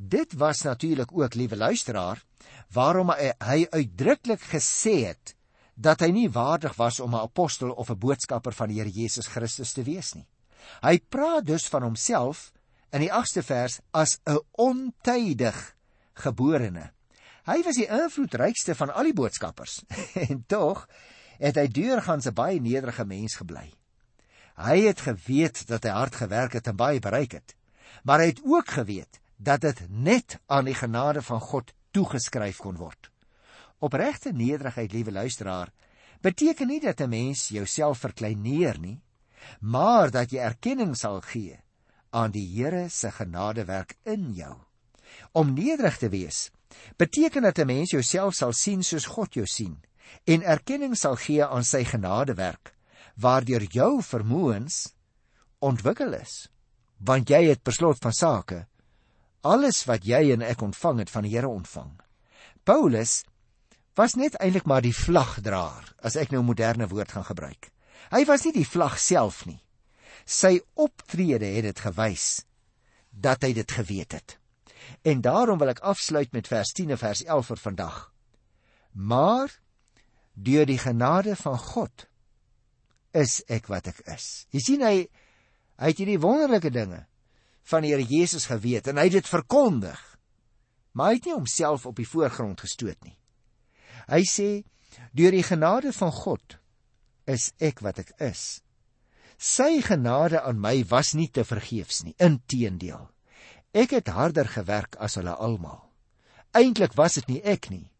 Dit 0.01 0.33
was 0.33 0.61
natuurlik 0.61 1.11
ook, 1.11 1.33
liewe 1.33 1.57
luisteraar, 1.57 2.23
waarom 2.71 3.11
hy, 3.11 3.65
uitdruklik 3.69 4.39
gesê 4.47 4.93
het 5.11 5.33
dat 5.75 5.99
hy 5.99 6.07
nie 6.15 6.29
waardig 6.31 6.75
was 6.79 6.99
om 7.03 7.15
'n 7.15 7.27
apostel 7.27 7.71
of 7.71 7.89
'n 7.91 7.99
boodskapper 7.99 8.53
van 8.53 8.67
die 8.67 8.79
Here 8.79 8.89
Jesus 8.89 9.27
Christus 9.27 9.73
te 9.73 9.83
wees 9.83 10.13
nie. 10.13 10.27
Hy 10.81 10.99
praat 11.09 11.45
dus 11.45 11.67
van 11.67 11.83
homself 11.83 12.51
in 12.91 13.01
die 13.01 13.11
8ste 13.11 13.43
vers 13.43 13.79
as 13.91 14.19
'n 14.25 14.39
ontydig 14.51 15.75
geborene. 16.13 16.91
Hy 17.43 17.61
was 17.63 17.75
die 17.75 17.87
invloedrykste 17.87 18.75
van 18.75 18.93
al 18.93 19.03
die 19.03 19.13
boodskappers 19.13 19.83
en 20.29 20.43
tog 20.47 20.87
het 21.39 21.55
hy 21.55 21.67
deurgangs 21.67 22.25
'n 22.25 22.33
baie 22.33 22.61
nederige 22.61 23.05
mens 23.05 23.35
gebly. 23.35 23.73
Hy 24.55 24.79
het 24.79 25.01
geweet 25.01 25.67
dat 25.67 25.83
hy 25.83 25.89
hard 25.89 26.15
gewerk 26.15 26.53
het 26.53 26.67
en 26.67 26.75
baie 26.75 26.99
bereik 26.99 27.31
het, 27.31 27.55
maar 28.03 28.19
hy 28.19 28.27
het 28.27 28.41
ook 28.43 28.69
geweet 28.69 29.18
dat 29.39 29.63
dit 29.63 29.85
net 29.87 30.37
aan 30.51 30.67
die 30.67 30.75
genade 30.75 31.21
van 31.23 31.39
God 31.39 31.71
toegeskryf 31.95 32.59
kon 32.59 32.75
word. 32.75 33.09
Opregte 33.79 34.33
nederigheid, 34.35 34.91
liewe 34.91 35.11
luisteraar, 35.15 35.71
beteken 36.21 36.67
nie 36.67 36.81
dat 36.83 36.99
'n 37.01 37.09
mens 37.09 37.47
jouself 37.47 37.97
verkleineer 37.97 38.79
nie, 38.79 39.01
maar 39.59 40.11
dat 40.11 40.31
jy 40.31 40.39
erkenning 40.39 40.95
sal 40.97 41.21
gee 41.21 41.59
aan 42.09 42.31
die 42.31 42.45
Here 42.45 42.89
se 42.89 43.11
genadewerk 43.11 43.95
in 44.03 44.33
jou. 44.33 44.57
Om 45.31 45.53
nederig 45.53 45.97
te 45.97 46.09
wees 46.09 46.51
beteken 46.97 47.41
dat 47.41 47.59
'n 47.59 47.65
mens 47.65 47.91
jouself 47.91 48.33
sal 48.33 48.53
sien 48.53 48.83
soos 48.83 49.05
God 49.05 49.33
jou 49.33 49.45
sien 49.45 49.81
en 50.23 50.43
erkenning 50.43 50.97
sal 50.97 51.15
gee 51.15 51.45
aan 51.45 51.63
sy 51.63 51.83
genadewerk 51.83 52.75
waardeur 53.15 53.63
jou 53.63 54.01
vermoëns 54.03 54.93
ontwikkel 55.59 56.13
is 56.13 56.49
want 56.97 57.29
jy 57.29 57.43
het 57.49 57.63
beslot 57.63 57.97
van 58.01 58.13
sake 58.13 58.67
alles 59.41 59.85
wat 59.87 60.05
jy 60.05 60.31
en 60.33 60.43
ek 60.45 60.61
ontvang 60.61 61.03
het 61.03 61.11
van 61.13 61.25
die 61.25 61.33
Here 61.33 61.47
ontvang. 61.47 61.91
Paulus 62.63 63.23
was 63.95 64.15
net 64.15 64.37
eintlik 64.39 64.67
maar 64.67 64.83
die 64.83 64.95
vlagdraer, 64.95 65.95
as 66.03 66.15
ek 66.15 66.31
nou 66.31 66.41
'n 66.41 66.45
moderne 66.45 66.87
woord 66.87 67.11
gaan 67.11 67.25
gebruik. 67.25 67.71
Hy 68.11 68.25
was 68.25 68.43
nie 68.45 68.53
die 68.53 68.67
vlag 68.67 68.99
self 68.99 69.45
nie. 69.45 69.61
Sy 70.25 70.59
optrede 70.75 71.45
het 71.45 71.63
dit 71.63 71.79
gewys 71.79 72.45
dat 73.11 73.43
hy 73.43 73.53
dit 73.53 73.71
geweet 73.71 74.11
het. 74.11 74.37
En 75.03 75.21
daarom 75.21 75.59
wil 75.59 75.69
ek 75.69 75.79
afsluit 75.79 76.31
met 76.31 76.47
vers 76.47 76.71
10 76.73 76.91
en 76.91 76.97
vers 76.97 77.23
11 77.23 77.45
vir 77.45 77.57
vandag. 77.57 78.13
Maar 78.91 79.59
deur 80.33 80.65
die 80.65 80.79
genade 80.79 81.35
van 81.35 81.57
God 81.57 82.07
is 83.11 83.43
ek 83.47 83.67
wat 83.67 83.87
ek 83.87 83.99
is. 84.15 84.45
Jy 84.51 84.59
sien 84.59 84.81
hy 84.85 85.09
hy 85.79 85.87
het 85.87 85.97
hierdie 85.97 86.19
wonderlike 86.19 86.69
dinge 86.69 87.05
van 87.63 87.83
die 87.85 87.91
Here 87.93 88.05
Jesus 88.05 88.47
geweet 88.49 88.87
en 88.87 88.97
hy 88.97 89.09
het 89.09 89.19
dit 89.19 89.29
verkondig. 89.29 89.99
Maar 90.91 91.11
hy 91.11 91.19
het 91.19 91.29
nie 91.29 91.35
homself 91.35 91.85
op 91.85 91.99
die 91.99 92.07
voorgrond 92.07 92.61
gestoot 92.61 92.97
nie. 93.05 93.17
Hy 94.09 94.23
sê 94.25 94.49
deur 95.13 95.35
die 95.35 95.45
genade 95.45 95.93
van 95.93 96.11
God 96.11 96.57
is 97.29 97.51
ek 97.61 97.83
wat 97.85 98.01
ek 98.01 98.15
is. 98.25 98.61
Sy 99.39 99.79
genade 99.85 100.41
aan 100.41 100.59
my 100.59 100.81
was 100.89 101.13
nie 101.15 101.29
te 101.31 101.45
vergeefs 101.47 102.01
nie, 102.03 102.15
inteendeel. 102.19 103.05
Ek 103.71 103.93
het 103.95 104.09
harder 104.11 104.49
gewerk 104.49 104.97
as 104.99 105.15
hulle 105.19 105.35
almal. 105.37 105.85
Eintlik 106.57 106.97
was 106.97 107.19
dit 107.19 107.29
nie 107.29 107.41
ek 107.45 107.69
nie, 107.69 107.91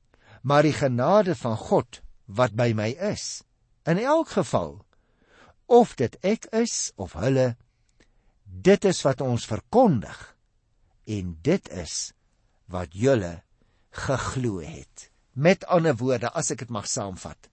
maar 0.42 0.66
die 0.66 0.74
genade 0.74 1.38
van 1.38 1.56
God 1.56 2.02
wat 2.26 2.58
by 2.58 2.74
my 2.74 2.90
is. 3.12 3.44
In 3.86 4.02
elk 4.02 4.34
geval, 4.34 4.80
of 5.70 5.94
dit 5.96 6.18
ek 6.26 6.50
is 6.58 6.92
of 6.98 7.14
hulle 7.14 7.54
Dit 8.50 8.86
is 8.86 9.02
wat 9.06 9.22
ons 9.22 9.46
verkondig 9.46 10.18
en 11.06 11.38
dit 11.46 11.70
is 11.70 12.12
wat 12.66 12.94
julle 12.98 13.42
geglo 13.94 14.60
het. 14.62 15.10
Met 15.34 15.66
ander 15.66 15.96
woorde, 15.96 16.32
as 16.34 16.50
ek 16.52 16.66
dit 16.66 16.74
mag 16.74 16.88
saamvat. 16.90 17.50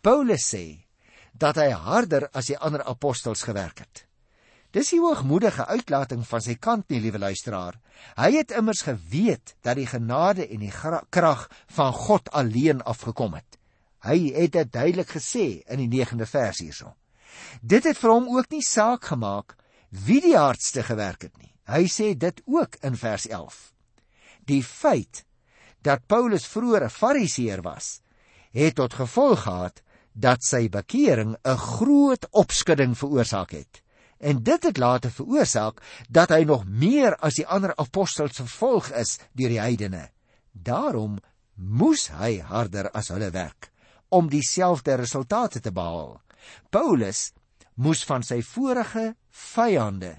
Paulus 0.00 0.48
sê 0.48 0.64
dat 1.36 1.60
hy 1.60 1.70
harder 1.70 2.28
as 2.32 2.48
die 2.50 2.58
ander 2.58 2.82
apostels 2.88 3.44
gewerk 3.46 3.84
het. 3.84 4.06
Dis 4.72 4.92
'n 4.92 5.02
hoogmoedige 5.02 5.66
uitlating 5.66 6.26
van 6.26 6.40
sy 6.40 6.54
kant 6.54 6.88
nie, 6.88 7.00
liewe 7.00 7.18
luisteraar. 7.18 7.80
Hy 8.16 8.30
het 8.36 8.50
immers 8.50 8.82
geweet 8.82 9.54
dat 9.62 9.76
die 9.76 9.86
genade 9.86 10.46
en 10.48 10.60
die 10.60 10.72
krag 11.10 11.50
van 11.66 11.92
God 11.92 12.30
alleen 12.30 12.82
afgekom 12.82 13.34
het. 13.34 13.58
Hy 13.98 14.32
het 14.32 14.52
dit 14.52 14.72
duidelik 14.72 15.10
gesê 15.10 15.62
in 15.66 15.78
die 15.78 16.04
9de 16.04 16.26
vers 16.26 16.58
hierso. 16.58 16.94
Dit 17.60 17.84
het 17.84 17.98
vir 17.98 18.10
hom 18.10 18.28
ook 18.36 18.50
nie 18.50 18.62
saak 18.62 19.04
gemaak 19.04 19.56
wie 19.90 20.20
die 20.20 20.36
hardste 20.36 20.82
gewerk 20.86 21.22
het 21.28 21.36
nie. 21.38 21.52
Hy 21.70 21.86
sê 21.90 22.14
dit 22.18 22.40
ook 22.46 22.78
in 22.86 22.96
vers 22.96 23.26
11. 23.26 23.58
Die 24.46 24.62
feit 24.64 25.24
dat 25.82 26.06
Paulus 26.06 26.46
vroeër 26.46 26.84
'n 26.84 26.90
Fariseer 26.90 27.62
was, 27.62 28.00
het 28.50 28.74
tot 28.74 28.94
gevolg 28.94 29.42
gehad 29.42 29.82
dat 30.12 30.42
sy 30.42 30.68
bekering 30.68 31.36
'n 31.44 31.56
groot 31.56 32.26
opskudding 32.30 32.98
veroorsaak 32.98 33.50
het. 33.50 33.82
En 34.18 34.42
dit 34.42 34.62
het 34.62 34.76
later 34.76 35.10
veroorsaak 35.10 35.80
dat 36.08 36.28
hy 36.28 36.44
nog 36.44 36.64
meer 36.66 37.16
as 37.16 37.34
die 37.34 37.46
ander 37.46 37.76
apostels 37.76 38.36
vervolg 38.36 38.90
is 38.90 39.18
deur 39.32 39.48
die 39.48 39.60
heidene. 39.60 40.10
Daarom 40.52 41.18
moes 41.54 42.08
hy 42.08 42.40
harder 42.40 42.90
as 42.90 43.08
hulle 43.08 43.30
werk 43.30 43.70
om 44.08 44.28
dieselfde 44.28 44.94
resultate 44.94 45.60
te 45.60 45.72
behaal. 45.72 46.20
Paulus 46.70 47.32
moes 47.80 48.02
van 48.04 48.24
sy 48.26 48.42
vorige 48.44 49.14
vyande 49.30 50.18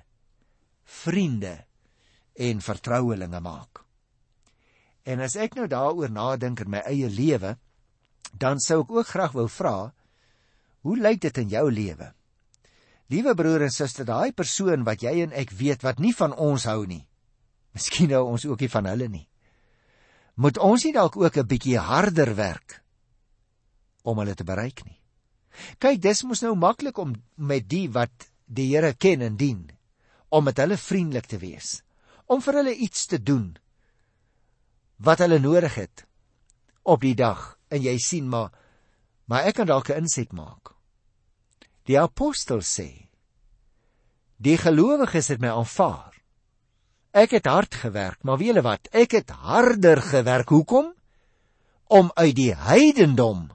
vriende 0.91 1.55
en 2.35 2.61
vertrouelinge 2.61 3.39
maak. 3.39 3.83
En 5.07 5.21
as 5.23 5.37
ek 5.39 5.55
nou 5.57 5.67
daaroor 5.71 6.11
nadink 6.13 6.61
in 6.65 6.71
my 6.73 6.81
eie 6.89 7.09
lewe, 7.09 7.55
dan 8.37 8.59
sou 8.61 8.81
ek 8.83 8.91
ook 8.91 9.11
graag 9.11 9.35
wou 9.37 9.47
vra, 9.49 9.91
hoe 10.85 10.97
lyk 10.97 11.21
dit 11.25 11.41
in 11.41 11.49
jou 11.53 11.65
lewe? 11.71 12.11
Liewe 13.11 13.33
broer 13.35 13.65
en 13.67 13.73
suster, 13.73 14.07
daai 14.07 14.31
persoon 14.31 14.85
wat 14.87 15.03
jy 15.03 15.17
en 15.25 15.33
ek 15.35 15.51
weet 15.57 15.83
wat 15.83 15.99
nie 15.99 16.13
van 16.15 16.33
ons 16.33 16.67
hou 16.69 16.85
nie. 16.87 17.03
Miskien 17.75 18.13
hou 18.15 18.23
ons 18.31 18.45
ook 18.47 18.63
nie 18.63 18.71
van 18.71 18.87
hulle 18.87 19.09
nie. 19.11 19.25
Moet 20.41 20.57
ons 20.63 20.85
nie 20.85 20.93
dalk 20.95 21.17
ook 21.17 21.37
'n 21.37 21.47
bietjie 21.47 21.77
harder 21.77 22.35
werk 22.35 22.81
om 24.03 24.17
hulle 24.17 24.35
te 24.35 24.43
bereik 24.43 24.85
nie? 24.85 25.00
Kyk, 25.81 25.99
dis 26.01 26.23
mos 26.27 26.43
nou 26.43 26.55
maklik 26.59 26.97
om 27.01 27.15
met 27.35 27.67
die 27.69 27.87
wat 27.91 28.29
die 28.45 28.69
Here 28.73 28.93
ken 28.93 29.21
en 29.21 29.37
dien, 29.39 29.69
om 30.29 30.43
met 30.47 30.59
hulle 30.59 30.77
vriendelik 30.77 31.27
te 31.31 31.39
wees, 31.41 31.81
om 32.27 32.41
vir 32.43 32.61
hulle 32.61 32.75
iets 32.75 33.07
te 33.11 33.19
doen 33.19 33.53
wat 35.01 35.23
hulle 35.23 35.39
nodig 35.41 35.75
het 35.79 36.05
op 36.85 37.01
die 37.01 37.15
dag 37.17 37.55
en 37.73 37.81
jy 37.81 37.95
sien 37.97 38.27
maar 38.29 38.51
maar 39.31 39.47
ek 39.47 39.61
kan 39.61 39.67
dalk 39.67 39.89
'n 39.89 40.03
inset 40.03 40.33
maak. 40.33 40.75
Die 41.87 41.99
apostel 41.99 42.59
sê: 42.59 43.07
Die 44.37 44.57
gelowiges 44.57 45.27
het 45.27 45.39
my 45.39 45.47
aanvaar. 45.47 46.11
Ek 47.13 47.31
het 47.31 47.45
hard 47.45 47.75
gewerk, 47.75 48.23
maar 48.23 48.37
weet 48.37 48.47
julle 48.47 48.61
wat? 48.61 48.87
Ek 48.91 49.11
het 49.11 49.29
harder 49.29 50.01
gewerk. 50.01 50.49
Hoekom? 50.49 50.93
om 51.91 52.11
uit 52.15 52.35
die 52.37 52.53
heidendom 52.55 53.49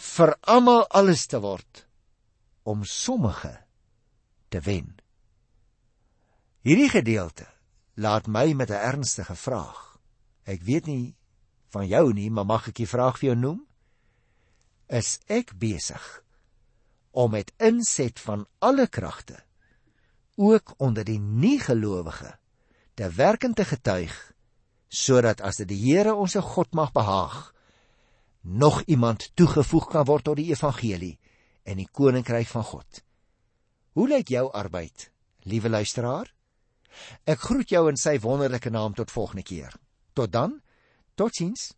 vir 0.00 0.32
almal 0.48 0.86
alles 0.88 1.26
te 1.28 1.38
word 1.44 1.84
om 2.64 2.84
sommige 2.88 3.52
te 4.48 4.60
wen. 4.64 4.96
Hierdie 6.64 6.88
gedeelte 6.92 7.46
laat 8.00 8.26
my 8.26 8.52
met 8.52 8.70
'n 8.70 8.80
ernstige 8.80 9.36
vraag. 9.36 9.98
Ek 10.44 10.62
weet 10.62 10.86
nie 10.86 11.16
van 11.68 11.86
jou 11.86 12.12
nie, 12.12 12.30
maar 12.30 12.46
mag 12.46 12.68
ek 12.68 12.74
die 12.74 12.88
vraag 12.88 13.18
vir 13.18 13.28
jou 13.28 13.38
noem? 13.38 13.66
Is 14.88 15.20
ek 15.26 15.58
besig 15.58 16.24
om 17.10 17.30
met 17.30 17.52
inset 17.58 18.20
van 18.20 18.46
alle 18.58 18.86
kragte 18.86 19.44
ook 20.36 20.74
onder 20.78 21.04
die 21.04 21.18
nie-gelowige 21.18 22.38
te 22.94 23.10
werk 23.10 23.44
en 23.44 23.54
te 23.54 23.64
getuig 23.64 24.34
sodat 24.88 25.40
as 25.40 25.56
dit 25.56 25.68
die 25.68 25.92
Here 25.92 26.14
ons 26.14 26.34
God 26.34 26.72
mag 26.74 26.92
behaag 26.92 27.52
nog 28.40 28.82
iemand 28.86 29.30
toegevoeg 29.34 29.88
kan 29.90 30.04
word 30.04 30.24
tot 30.24 30.36
die 30.36 30.50
evangelie 30.50 31.18
en 31.62 31.76
die 31.76 31.88
koninkryk 31.92 32.48
van 32.48 32.64
God. 32.64 33.02
Hoe 33.92 34.08
lyk 34.08 34.28
jou 34.28 34.46
arbeid, 34.52 35.10
liewe 35.44 35.68
luisteraar? 35.68 36.30
Ek 37.24 37.40
groet 37.40 37.70
jou 37.70 37.88
in 37.90 37.98
sy 38.00 38.18
wonderlike 38.22 38.70
naam 38.70 38.94
tot 38.94 39.10
volgende 39.10 39.42
keer. 39.46 39.74
Tot 40.12 40.32
dan. 40.32 40.60
Totsiens. 41.14 41.70